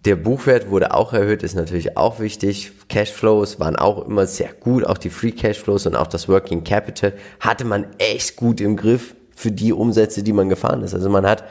[0.05, 2.71] Der Buchwert wurde auch erhöht, ist natürlich auch wichtig.
[2.89, 7.13] Cashflows waren auch immer sehr gut, auch die Free Cashflows und auch das Working Capital
[7.39, 10.93] hatte man echt gut im Griff für die Umsätze, die man gefahren ist.
[10.93, 11.43] Also man hat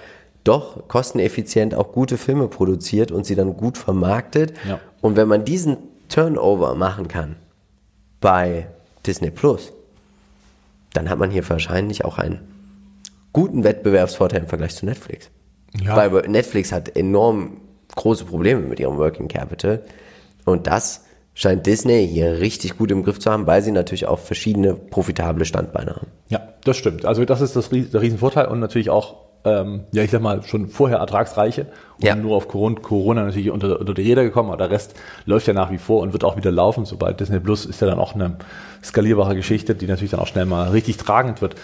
[0.45, 4.53] doch kosteneffizient auch gute Filme produziert und sie dann gut vermarktet.
[4.69, 4.79] Ja.
[5.01, 5.79] Und wenn man diesen
[6.09, 7.37] Turnover machen kann
[8.21, 8.69] bei
[9.05, 9.73] Disney Plus,
[10.95, 12.41] dann hat man hier wahrscheinlich auch einen
[13.33, 15.31] guten Wettbewerbsvorteil im Vergleich zu Netflix.
[15.79, 15.97] Ja.
[15.97, 17.61] Weil Netflix hat enorm
[17.95, 19.83] große Probleme mit ihrem Working Capital.
[20.45, 24.21] Und das scheint Disney hier richtig gut im Griff zu haben, weil sie natürlich auch
[24.21, 26.07] verschiedene profitable Standbeine haben.
[26.29, 27.05] Ja, das stimmt.
[27.05, 30.69] Also das ist das, der Riesenvorteil und natürlich auch, ähm, ja, ich sag mal, schon
[30.69, 31.67] vorher ertragsreiche
[31.97, 32.15] und ja.
[32.17, 34.95] nur auf Corona natürlich unter, unter die Räder gekommen, aber der Rest
[35.27, 36.85] läuft ja nach wie vor und wird auch wieder laufen.
[36.85, 38.37] Sobald Disney Plus ist ja dann auch eine
[38.83, 41.57] skalierbare Geschichte, die natürlich dann auch schnell mal richtig tragend wird.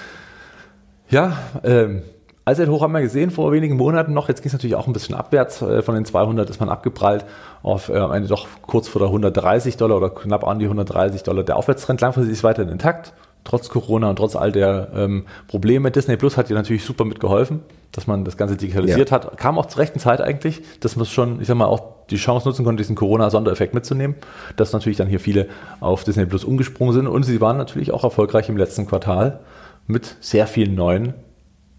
[1.08, 2.02] Ja, ähm,
[2.44, 4.28] Allzeithoch haben wir gesehen vor wenigen Monaten noch.
[4.28, 5.62] Jetzt ging es natürlich auch ein bisschen abwärts.
[5.62, 7.24] Äh, von den 200 ist man abgeprallt
[7.62, 11.22] auf äh, am Ende doch kurz vor der 130 Dollar oder knapp an die 130
[11.22, 11.44] Dollar.
[11.44, 13.12] Der Aufwärtstrend langfristig ist weiterhin intakt.
[13.44, 15.90] Trotz Corona und trotz all der ähm, Probleme.
[15.90, 17.60] Disney Plus hat dir natürlich super mitgeholfen,
[17.92, 19.16] dass man das Ganze digitalisiert ja.
[19.16, 19.38] hat.
[19.38, 22.46] Kam auch zur rechten Zeit eigentlich, dass man schon, ich sag mal, auch die Chance
[22.48, 24.16] nutzen konnte, diesen Corona-Sondereffekt mitzunehmen.
[24.56, 25.48] Dass natürlich dann hier viele
[25.80, 27.06] auf Disney Plus umgesprungen sind.
[27.06, 29.40] Und sie waren natürlich auch erfolgreich im letzten Quartal
[29.86, 31.14] mit sehr vielen neuen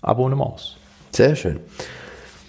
[0.02, 0.78] Abonnements.
[1.12, 1.60] Sehr schön.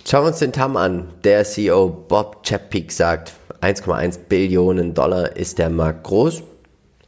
[0.07, 1.09] Schauen wir uns den TAM an.
[1.23, 6.43] Der CEO Bob Chapek sagt, 1,1 Billionen Dollar ist der Markt groß.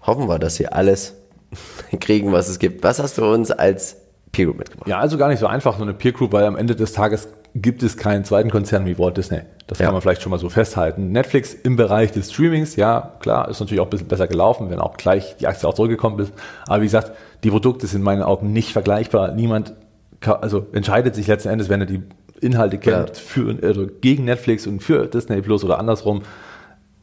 [0.03, 1.15] Hoffen wir, dass sie alles
[2.01, 2.83] kriegen, was es gibt.
[2.85, 3.97] Was hast du uns als
[4.33, 4.89] Peer Group mitgebracht.
[4.89, 7.29] Ja, also gar nicht so einfach, so eine Peer Group, weil am Ende des Tages
[7.55, 9.43] gibt es keinen zweiten Konzern wie Walt Disney.
[9.69, 9.85] Das Ja.
[9.85, 11.13] kann man vielleicht schon mal so festhalten.
[11.13, 14.81] Netflix im Bereich des Streamings, ja, klar, ist natürlich auch ein bisschen besser gelaufen, wenn
[14.81, 16.33] auch gleich die Aktie auch zurückgekommen ist.
[16.67, 17.13] Aber wie gesagt,
[17.45, 19.31] die Produkte sind in meinen Augen nicht vergleichbar.
[19.33, 19.75] Niemand,
[20.21, 22.03] ka- also entscheidet sich letzten Endes, wenn er die
[22.41, 23.15] Inhalte kennt, Ja.
[23.15, 26.23] für, also gegen Netflix und für Disney Plus oder andersrum.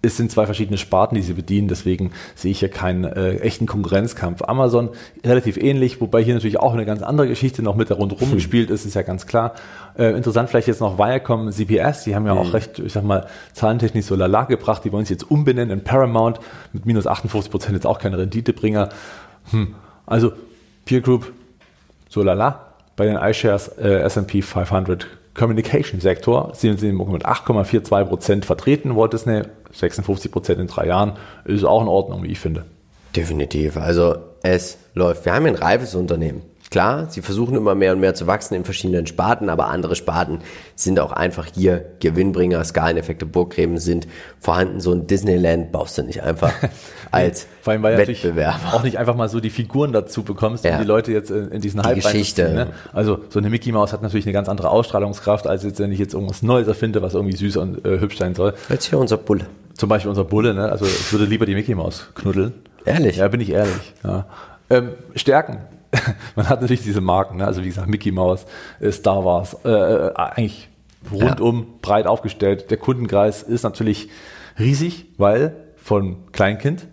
[0.03, 3.67] Es sind zwei verschiedene Sparten, die sie bedienen, deswegen sehe ich hier keinen äh, echten
[3.67, 4.41] Konkurrenzkampf.
[4.41, 4.89] Amazon
[5.23, 8.71] relativ ähnlich, wobei hier natürlich auch eine ganz andere Geschichte noch mit da rundherum gespielt
[8.71, 9.53] ist, ist ja ganz klar.
[9.95, 13.27] Äh, interessant vielleicht jetzt noch Viacom, CBS, die haben ja auch recht, ich sag mal,
[13.53, 16.39] zahlentechnisch so lala gebracht, die wollen sich jetzt umbenennen in Paramount
[16.73, 18.89] mit minus 58 Prozent jetzt auch keine Renditebringer.
[19.51, 19.75] Hm.
[20.07, 20.31] Also
[20.85, 21.31] Peer Group,
[22.09, 22.67] so lala.
[22.95, 28.95] Bei den iShares äh, S&P 500 Communication Sektor sind sie mit 8,42 Prozent vertreten.
[28.95, 31.13] Walt Disney 56 Prozent in drei Jahren
[31.45, 32.65] ist auch in Ordnung, wie ich finde.
[33.15, 33.77] Definitiv.
[33.77, 35.25] Also es läuft.
[35.25, 36.41] Wir haben ein reifes Unternehmen.
[36.71, 40.39] Klar, sie versuchen immer mehr und mehr zu wachsen in verschiedenen Sparten, aber andere Sparten
[40.73, 42.63] sind auch einfach hier Gewinnbringer.
[42.63, 44.07] Skaleneffekte, Burggräben sind
[44.39, 44.79] vorhanden.
[44.79, 46.53] So ein Disneyland baust du nicht einfach
[47.11, 48.73] als Vor allem, weil Wettbewerber.
[48.73, 50.75] auch nicht einfach mal so die Figuren dazu bekommst, Ja.
[50.75, 52.43] um die Leute jetzt in, in diesen Hype Geschichte.
[52.45, 52.73] reinzuziehen, Ne?
[52.93, 55.99] Also so eine Mickey Mouse hat natürlich eine ganz andere Ausstrahlungskraft, als jetzt, wenn ich
[55.99, 58.53] jetzt irgendwas Neues erfinde, was irgendwie süß und äh, hübsch sein soll.
[58.69, 59.45] Jetzt hier unser Bulle.
[59.73, 60.71] Zum Beispiel unser Bulle, ne?
[60.71, 62.53] also ich würde lieber die Mickey Maus knuddeln.
[62.85, 63.17] Ehrlich?
[63.17, 63.93] Ja, bin ich ehrlich.
[64.05, 64.25] Ja.
[64.69, 65.57] Ähm, Stärken.
[66.35, 67.47] Man hat natürlich diese Marken, ne?
[67.47, 68.45] also wie gesagt, Mickey Mouse,
[68.79, 70.69] äh, Star Wars, äh, äh, eigentlich
[71.11, 72.69] rundum breit aufgestellt.
[72.71, 74.09] Der Kundenkreis ist natürlich
[74.59, 76.87] riesig, weil von Kleinkind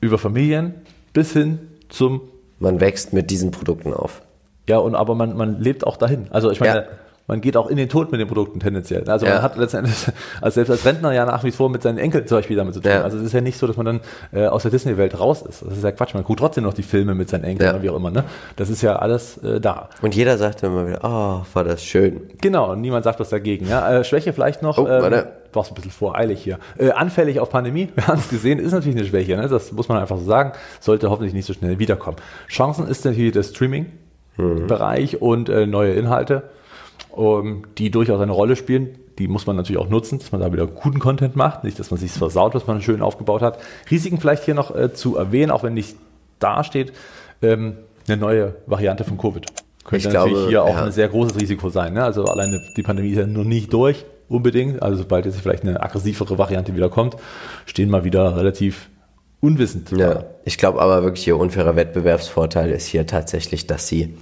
[0.00, 0.74] über Familien
[1.12, 2.22] bis hin zum
[2.58, 4.22] Man wächst mit diesen Produkten auf.
[4.68, 6.26] ja, und aber man, man lebt auch dahin.
[6.30, 6.84] Also ich meine, Ja.
[7.32, 9.08] Man geht auch in den Tod mit den Produkten tendenziell.
[9.08, 9.34] Also Ja.
[9.34, 9.96] man hat letztendlich,
[10.42, 12.80] also selbst als Rentner ja nach wie vor mit seinen Enkeln zum Beispiel damit zu
[12.80, 12.90] tun.
[12.92, 13.02] Ja.
[13.02, 14.00] Also es ist ja nicht so, dass man dann
[14.32, 15.62] äh, aus der Disney-Welt raus ist.
[15.62, 16.12] Das ist ja Quatsch.
[16.14, 17.72] Man guckt trotzdem noch die Filme mit seinen Enkeln Ja.
[17.74, 18.10] oder wie auch immer.
[18.10, 18.24] Ne?
[18.56, 19.88] Das ist ja alles äh, da.
[20.02, 22.20] Und jeder sagt immer wieder, oh, war das schön.
[22.40, 23.66] Genau, und niemand sagt was dagegen.
[23.66, 23.90] Ja?
[24.00, 25.28] Äh, Schwäche vielleicht noch, Oh, warte.
[25.50, 26.58] du warst ein bisschen voreilig hier.
[26.78, 29.36] Äh, anfällig auf Pandemie, wir haben es gesehen, ist natürlich eine Schwäche.
[29.36, 29.48] Ne?
[29.48, 30.52] Das muss man einfach so sagen.
[30.80, 32.16] Sollte hoffentlich nicht so schnell wiederkommen.
[32.48, 36.42] Chancen ist natürlich der Streaming-Bereich und äh, neue Inhalte, ähm,
[37.78, 38.98] die durchaus eine Rolle spielen.
[39.18, 41.64] Die muss man natürlich auch nutzen, dass man da wieder guten Content macht.
[41.64, 43.58] Nicht, dass man sich versaut, was man schön aufgebaut hat.
[43.90, 45.96] Risiken vielleicht hier noch äh, zu erwähnen, auch wenn nicht
[46.38, 46.92] da steht,
[47.42, 47.76] ähm,
[48.08, 49.46] eine neue Variante von Covid.
[49.84, 50.84] Könnte Ich natürlich glaube, hier auch ja.
[50.84, 51.94] ein sehr großes Risiko sein.
[51.94, 52.02] Ne?
[52.02, 54.82] Also alleine die Pandemie ist ja noch nicht durch, unbedingt.
[54.82, 57.16] Also sobald jetzt vielleicht eine aggressivere Variante wieder kommt,
[57.66, 58.88] stehen wir wieder relativ
[59.40, 59.90] unwissend.
[59.96, 64.14] Ja, ich glaube aber wirklich, ihr unfairer Wettbewerbsvorteil ist hier tatsächlich, dass sie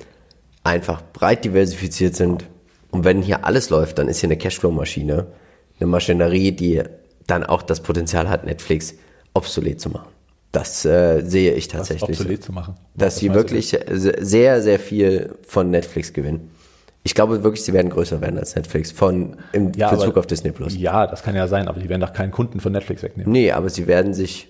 [0.64, 2.44] einfach breit diversifiziert sind.
[2.91, 5.26] Und wenn hier alles läuft, dann ist hier eine Cashflow-Maschine,
[5.78, 6.82] eine Maschinerie, die
[7.26, 8.95] dann auch das Potenzial hat, Netflix
[9.34, 10.09] obsolet zu machen.
[10.53, 12.16] Das äh, sehe ich tatsächlich.
[12.18, 12.22] so.
[12.24, 12.74] obsolet zu machen.
[12.95, 13.34] Dass Was sie du?
[13.34, 16.51] wirklich se- sehr, sehr viel von Netflix gewinnen.
[17.05, 20.26] Ich glaube wirklich, sie werden größer werden als Netflix von im Ja, Bezug aber- auf
[20.26, 20.76] Disney Plus.
[20.76, 23.30] Ja, das kann ja sein, aber die werden doch keinen Kunden von Netflix wegnehmen.
[23.32, 24.49] Nee, aber sie werden sich.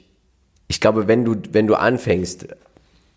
[0.67, 2.49] Ich glaube, wenn du, wenn du anfängst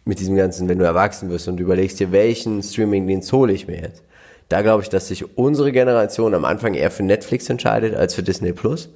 [0.06, 3.80] mit diesem Ganzen, wenn du erwachsen wirst und überlegst dir, welchen Streamingdienst hole ich mir
[3.82, 4.04] jetzt,
[4.50, 8.24] da glaube ich, dass sich unsere Generation am Anfang eher für Netflix entscheidet als für
[8.24, 8.90] Disney Plus.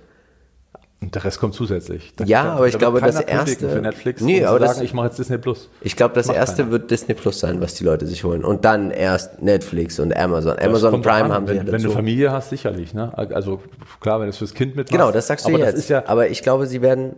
[0.99, 2.13] Und der Rest kommt zusätzlich.
[2.15, 4.85] Da- Ja, da- aber ich da glaube, das erste- für Netflix Nee, aber das- sagen,
[4.85, 5.69] ich mache jetzt Disney Plus.
[5.81, 6.71] Ich glaube, das Macht erste keiner.
[6.71, 8.43] wird Disney Plus sein, was die Leute sich holen.
[8.43, 10.57] Und dann erst Netflix und Amazon.
[10.57, 11.91] Amazon kommt drauf Prime an, haben sie wenn, ja wenn du dazu.
[11.95, 12.95] Familie hast, sicherlich.
[12.95, 13.11] Ne?
[13.15, 13.61] Also
[14.01, 14.91] klar, wenn du es fürs Kind mitmachst.
[14.91, 15.73] Genau, das sagst du aber jetzt.
[15.73, 17.13] Das ist ja, aber ich glaube, sie werden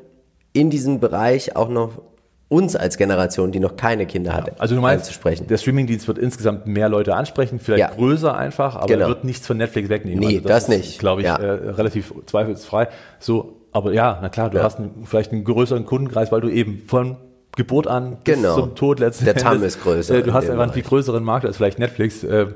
[0.51, 2.01] in diesem Bereich auch noch
[2.49, 5.45] uns als Generation, die noch keine Kinder hat, also du meinst, einzusprechen.
[5.47, 7.95] der Streamingdienst wird insgesamt mehr Leute ansprechen, vielleicht Ja.
[7.95, 9.01] größer einfach, aber Genau.
[9.05, 10.19] er wird nichts von Netflix wegnehmen.
[10.19, 10.99] Nee, also das ist, nicht.
[10.99, 11.35] glaube ich, Ja.
[11.37, 12.87] äh, relativ zweifelsfrei.
[13.19, 14.63] So, aber ja, na klar, du Ja.
[14.63, 17.17] hast einen, vielleicht einen größeren Kundenkreis, weil du eben von
[17.55, 18.41] Geburt an Genau.
[18.41, 21.23] bis zum Tod letzten Der Endes, ist größer Äh, du hast einfach einen viel größeren
[21.23, 22.23] Markt als vielleicht Netflix.
[22.23, 22.47] Äh,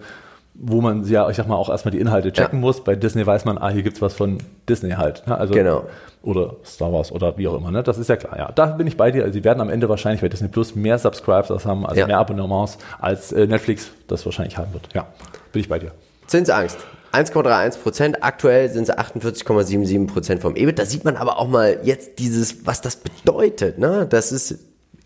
[0.56, 2.62] wo man ja, ich sag mal, auch erstmal die Inhalte checken Ja.
[2.62, 2.84] muss.
[2.84, 4.38] Bei Disney weiß man, ah, hier gibt's was von
[4.70, 5.26] Disney halt.
[5.28, 5.38] Ne?
[5.38, 5.84] Also, Genau.
[6.22, 7.70] Oder Star Wars oder wie auch immer.
[7.72, 7.84] Ne?
[7.84, 8.38] Das ist ja klar.
[8.38, 9.24] Ja, da bin ich bei dir.
[9.24, 12.08] Also, sie werden am Ende wahrscheinlich bei Disney Plus mehr Subscribers haben, also Ja.
[12.08, 14.88] mehr Abonnements, als äh, Netflix das wahrscheinlich haben wird.
[14.94, 15.08] Ja,
[15.52, 15.92] bin ich bei dir.
[16.28, 16.78] Zinsangst.
[17.12, 18.24] 1,31 Prozent.
[18.24, 20.80] Aktuell sind es 48,77 Prozent vom EBIT.
[20.80, 23.78] Da sieht man aber auch mal jetzt dieses, was das bedeutet.
[23.78, 24.08] Ne?
[24.10, 24.58] Das ist,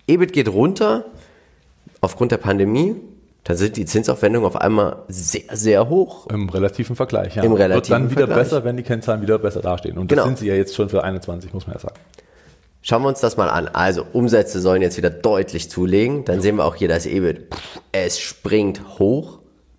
[0.08, 1.06] EBIT geht runter
[2.02, 2.95] aufgrund der Pandemie.
[3.48, 6.28] Dann sind die Zinsaufwendungen auf einmal sehr, sehr hoch.
[6.28, 7.43] Im relativen Vergleich, ja.
[7.43, 8.43] Im Wird relativen dann wieder Vergleich.
[8.50, 9.98] besser, wenn die Kennzahlen wieder besser dastehen.
[9.98, 10.26] Und das Genau.
[10.26, 11.95] sind sie ja jetzt schon für 21, muss man ja sagen.
[12.82, 13.70] Schauen wir uns das mal an.
[13.70, 16.26] Also Umsätze sollen jetzt wieder deutlich zulegen.
[16.26, 17.54] Dann sehen wir auch hier das EBIT.
[17.54, 19.36] Pff, Es springt hoch.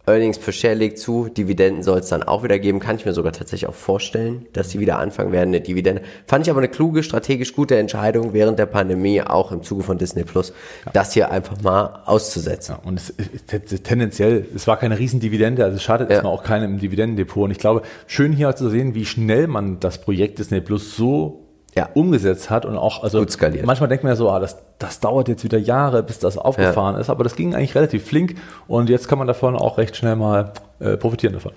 [0.09, 2.81] Earnings per Share legt zu, Dividenden soll es dann auch wieder geben.
[2.81, 6.03] Kann ich mir sogar tatsächlich auch vorstellen, dass die wieder anfangen werden, eine Dividende.
[6.27, 9.99] Fand ich aber eine kluge, strategisch gute Entscheidung während der Pandemie, auch im Zuge von
[9.99, 10.53] Disney Plus,
[10.93, 12.77] das hier einfach mal auszusetzen.
[12.77, 13.15] Ja, und es,
[13.47, 16.15] es, tendenziell, es war keine Riesendividende, also es schadet ja.
[16.15, 17.45] erstmal auch keinem im Dividendendepot.
[17.45, 21.48] Und ich glaube, schön hier zu sehen, wie schnell man das Projekt Disney Plus so
[21.79, 21.89] ja.
[21.95, 23.67] umgesetzt hat und auch, also Gut skaliert.
[23.67, 26.95] manchmal denkt man ja so, ah, das, das dauert jetzt wieder Jahre, bis das aufgefahren
[26.95, 27.01] ja.
[27.01, 28.35] ist, aber das ging eigentlich relativ flink
[28.67, 31.53] und jetzt kann man davon auch recht schnell mal äh, profitieren davon.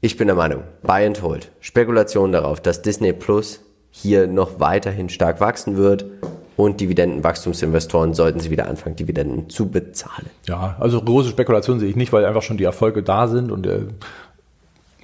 [0.00, 3.60] Ich bin der Meinung, Buy and Hold, Spekulation darauf, dass Disney Plus
[3.90, 6.06] hier noch weiterhin stark wachsen wird
[6.56, 10.28] und Dividendenwachstumsinvestoren sollten sie wieder anfangen, Dividenden zu bezahlen.
[10.46, 13.66] Ja, also große Spekulation sehe ich nicht, weil einfach schon die Erfolge da sind und
[13.66, 13.82] äh,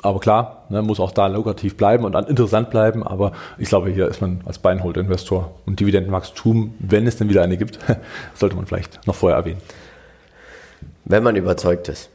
[0.02, 3.02] aber klar, ne, muss auch da lukrativ bleiben und interessant bleiben.
[3.02, 7.56] Aber ich glaube, hier ist man als Beinhold-Investor und Dividendenwachstum, wenn es denn wieder eine
[7.56, 7.78] gibt,
[8.34, 9.60] sollte man vielleicht noch vorher erwähnen.
[11.04, 12.10] Wenn man überzeugt ist,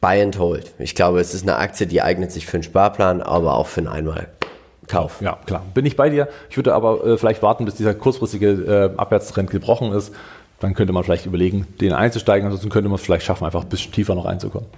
[0.00, 0.74] Buy and Hold.
[0.78, 3.80] Ich glaube, es ist eine Aktie, die eignet sich für einen Sparplan, aber auch für
[3.80, 5.22] einen Einmalkauf.
[5.22, 5.62] Ja, klar.
[5.72, 6.28] Bin ich bei dir.
[6.50, 10.14] Ich würde aber äh, vielleicht warten, bis dieser kurzfristige äh, Abwärtstrend gebrochen ist.
[10.60, 12.46] Dann könnte man vielleicht überlegen, den einzusteigen.
[12.46, 14.68] Ansonsten könnte man es vielleicht schaffen, einfach ein bisschen tiefer noch einzukommen.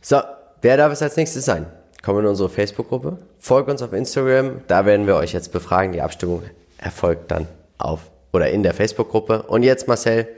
[0.00, 0.20] So,
[0.62, 1.66] Wer darf es als nächstes sein?
[2.02, 5.92] Kommen in unsere Facebook-Gruppe, folgt uns auf Instagram, da werden wir euch jetzt befragen.
[5.92, 6.42] Die Abstimmung
[6.78, 7.46] erfolgt dann
[7.78, 9.42] auf oder in der Facebook-Gruppe.
[9.42, 10.28] Und jetzt, Marcel,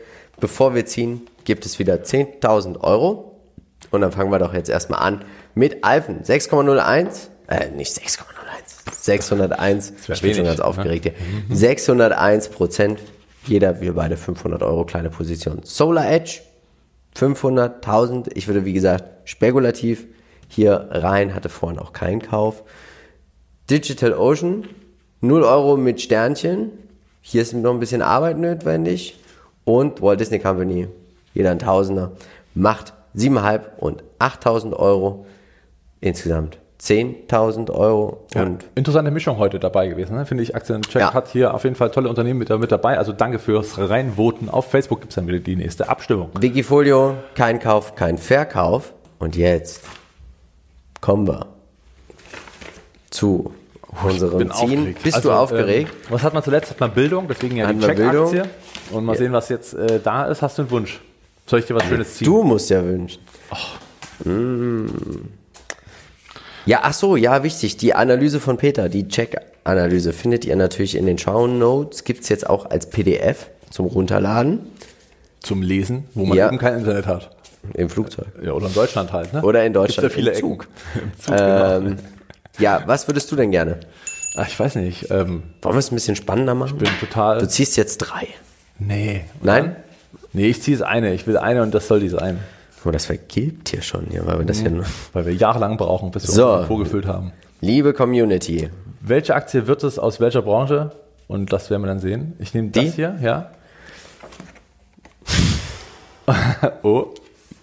[0.40, 3.40] bevor wir ziehen, gibt es wieder 10.000 Euro.
[3.90, 8.22] Und dann fangen wir doch jetzt erstmal an mit Alphen 6,01, äh, nicht 6,01,
[8.92, 9.92] 601.
[10.06, 11.12] Das ich bin schon ganz aufgeregt hier.
[11.48, 11.56] Ne?
[11.56, 13.00] 601 Prozent.
[13.46, 15.60] Jeder, wir beide 500 Euro, kleine Position.
[15.64, 16.40] Solar Edge
[17.14, 18.36] 500, 1000.
[18.36, 20.06] Ich würde, wie gesagt, spekulativ
[20.48, 22.62] hier rein, hatte vorhin auch keinen Kauf.
[23.70, 24.66] Digital Ocean,
[25.20, 26.70] 0 Euro mit Sternchen.
[27.20, 29.18] Hier ist noch ein bisschen Arbeit notwendig.
[29.64, 30.88] Und Walt Disney Company,
[31.34, 32.12] jeder ein Tausender,
[32.54, 35.26] macht 7,5 und 8.000 Euro.
[36.00, 38.26] Insgesamt 10.000 Euro.
[38.35, 40.26] Ja, und interessante Mischung heute dabei gewesen, ne?
[40.26, 40.57] finde ich.
[40.57, 41.14] Aktiencheck ja.
[41.14, 42.99] hat hier auf jeden Fall tolle Unternehmen mit, mit dabei.
[42.99, 44.49] Also danke fürs Reinvoten.
[44.49, 46.30] Auf Facebook gibt es dann wieder die nächste Abstimmung.
[46.39, 48.93] Wikifolio, kein Kauf, kein Verkauf.
[49.20, 49.83] Und jetzt
[51.01, 51.47] kommen wir
[53.11, 53.55] zu
[54.03, 54.78] unserem Ziehen.
[54.78, 55.03] Aufgeregt.
[55.05, 55.93] Bist also, du aufgeregt?
[55.93, 56.70] Ähm, was hat man zuletzt?
[56.70, 58.43] Hat man Bildung, deswegen ja die Check-Aktie.
[58.91, 59.18] Und mal ja.
[59.18, 60.43] sehen, was jetzt äh, da ist.
[60.43, 61.01] Hast du einen Wunsch?
[61.47, 62.24] Soll ich dir was Schönes ziehen?
[62.24, 63.22] Du musst ja wünschen.
[63.53, 64.28] Oh.
[64.28, 65.41] Mm.
[66.64, 67.76] Ja, ach so, ja, wichtig.
[67.76, 72.04] Die Analyse von Peter, die Check-Analyse, findet ihr natürlich in den Show Notes.
[72.04, 74.60] Gibt es jetzt auch als PDF zum Runterladen.
[75.40, 76.46] Zum Lesen, wo man ja.
[76.46, 77.30] eben kein Internet hat.
[77.74, 78.28] Im Flugzeug.
[78.42, 79.42] Ja, oder in Deutschland halt, ne?
[79.42, 80.12] Oder in Deutschland.
[80.12, 80.68] Gibt's ja viele Zug.
[80.94, 82.02] Im Zug ähm, genau.
[82.58, 83.80] Ja, was würdest du denn gerne?
[84.36, 85.10] Ach, ich weiß nicht.
[85.10, 86.78] Ähm, Wollen wir es ein bisschen spannender machen?
[86.80, 87.38] Ich bin total.
[87.38, 88.28] Du ziehst jetzt drei.
[88.78, 89.24] Nee.
[89.42, 89.76] Nein?
[90.32, 91.12] Nee, ich ziehe es eine.
[91.14, 92.38] Ich will eine und das soll die sein.
[92.85, 94.68] Oh, das vergilbt hier schon, ja, weil wir das mhm.
[94.68, 97.33] hier Weil wir jahrelang brauchen, bis wir so, vorgefüllt haben.
[97.61, 98.70] Liebe Community.
[99.01, 100.91] Welche Aktie wird es aus welcher Branche?
[101.28, 102.35] Und das werden wir dann sehen.
[102.41, 103.53] Ich nehme das hier, ja.
[106.83, 107.14] oh,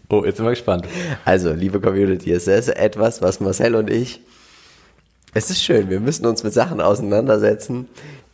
[0.09, 0.85] oh, jetzt sind wir gespannt.
[1.25, 4.21] Also, liebe Community, es ist etwas, was Marcel und ich.
[5.33, 7.87] Es ist schön, wir müssen uns mit Sachen auseinandersetzen,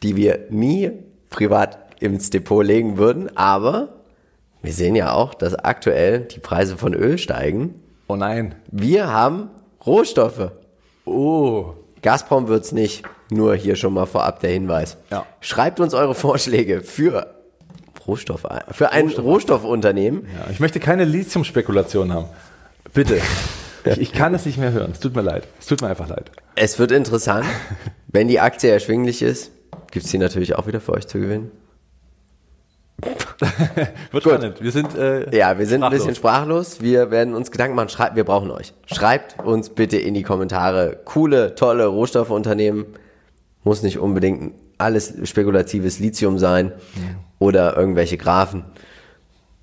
[0.04, 0.92] die wir nie
[1.30, 3.95] privat ins Depot legen würden, aber
[4.66, 7.76] wir sehen ja auch, dass aktuell die Preise von Öl steigen.
[8.08, 8.56] Oh nein.
[8.72, 9.50] Wir haben
[9.86, 10.52] Rohstoffe.
[11.06, 11.74] Oh.
[12.02, 13.04] Gazprom wird's nicht.
[13.32, 14.98] Nur hier schon mal vorab der Hinweis.
[15.12, 15.26] Ja.
[15.42, 17.34] Schreibt uns eure Vorschläge für
[18.08, 19.26] Rohstoff, für ein Rohstoff.
[19.26, 20.28] Rohstoffunternehmen.
[20.38, 22.28] Ja, ich möchte keine Lithium-Spekulation haben.
[22.94, 23.20] Bitte.
[23.86, 24.92] ich, ich kann es nicht mehr hören.
[24.92, 25.48] Es tut mir leid.
[25.60, 26.32] Es tut mir einfach leid.
[26.56, 27.46] Es wird interessant.
[28.08, 29.52] Wenn die Aktie erschwinglich ist,
[29.92, 31.52] gibt's die natürlich auch wieder für euch zu gewinnen.
[33.02, 34.24] Wird Gut.
[34.24, 34.62] spannend.
[34.62, 35.84] Wir sind äh, ja, wir sind sprachlos.
[35.84, 36.82] ein bisschen sprachlos.
[36.82, 37.90] Wir werden uns Gedanken machen.
[37.90, 38.74] Schreibt, wir brauchen euch.
[38.86, 42.86] Schreibt uns bitte in die Kommentare coole, tolle Rohstoffunternehmen.
[43.64, 46.72] Muss nicht unbedingt alles spekulatives Lithium sein
[47.40, 48.64] oder irgendwelche Graphen.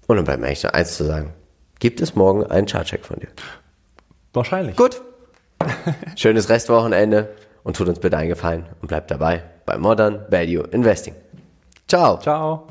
[0.06, 1.32] Und dann bleibt mir eigentlich nur eins zu sagen.
[1.78, 3.28] Gibt es morgen einen Chartcheck von dir?
[4.32, 4.76] Wahrscheinlich.
[4.76, 5.00] Gut.
[6.16, 7.30] Schönes Restwochenende
[7.62, 11.14] und tut uns bitte einen Gefallen und bleibt dabei bei Modern Value Investing.
[11.88, 12.18] Ciao.
[12.18, 12.66] Ciao.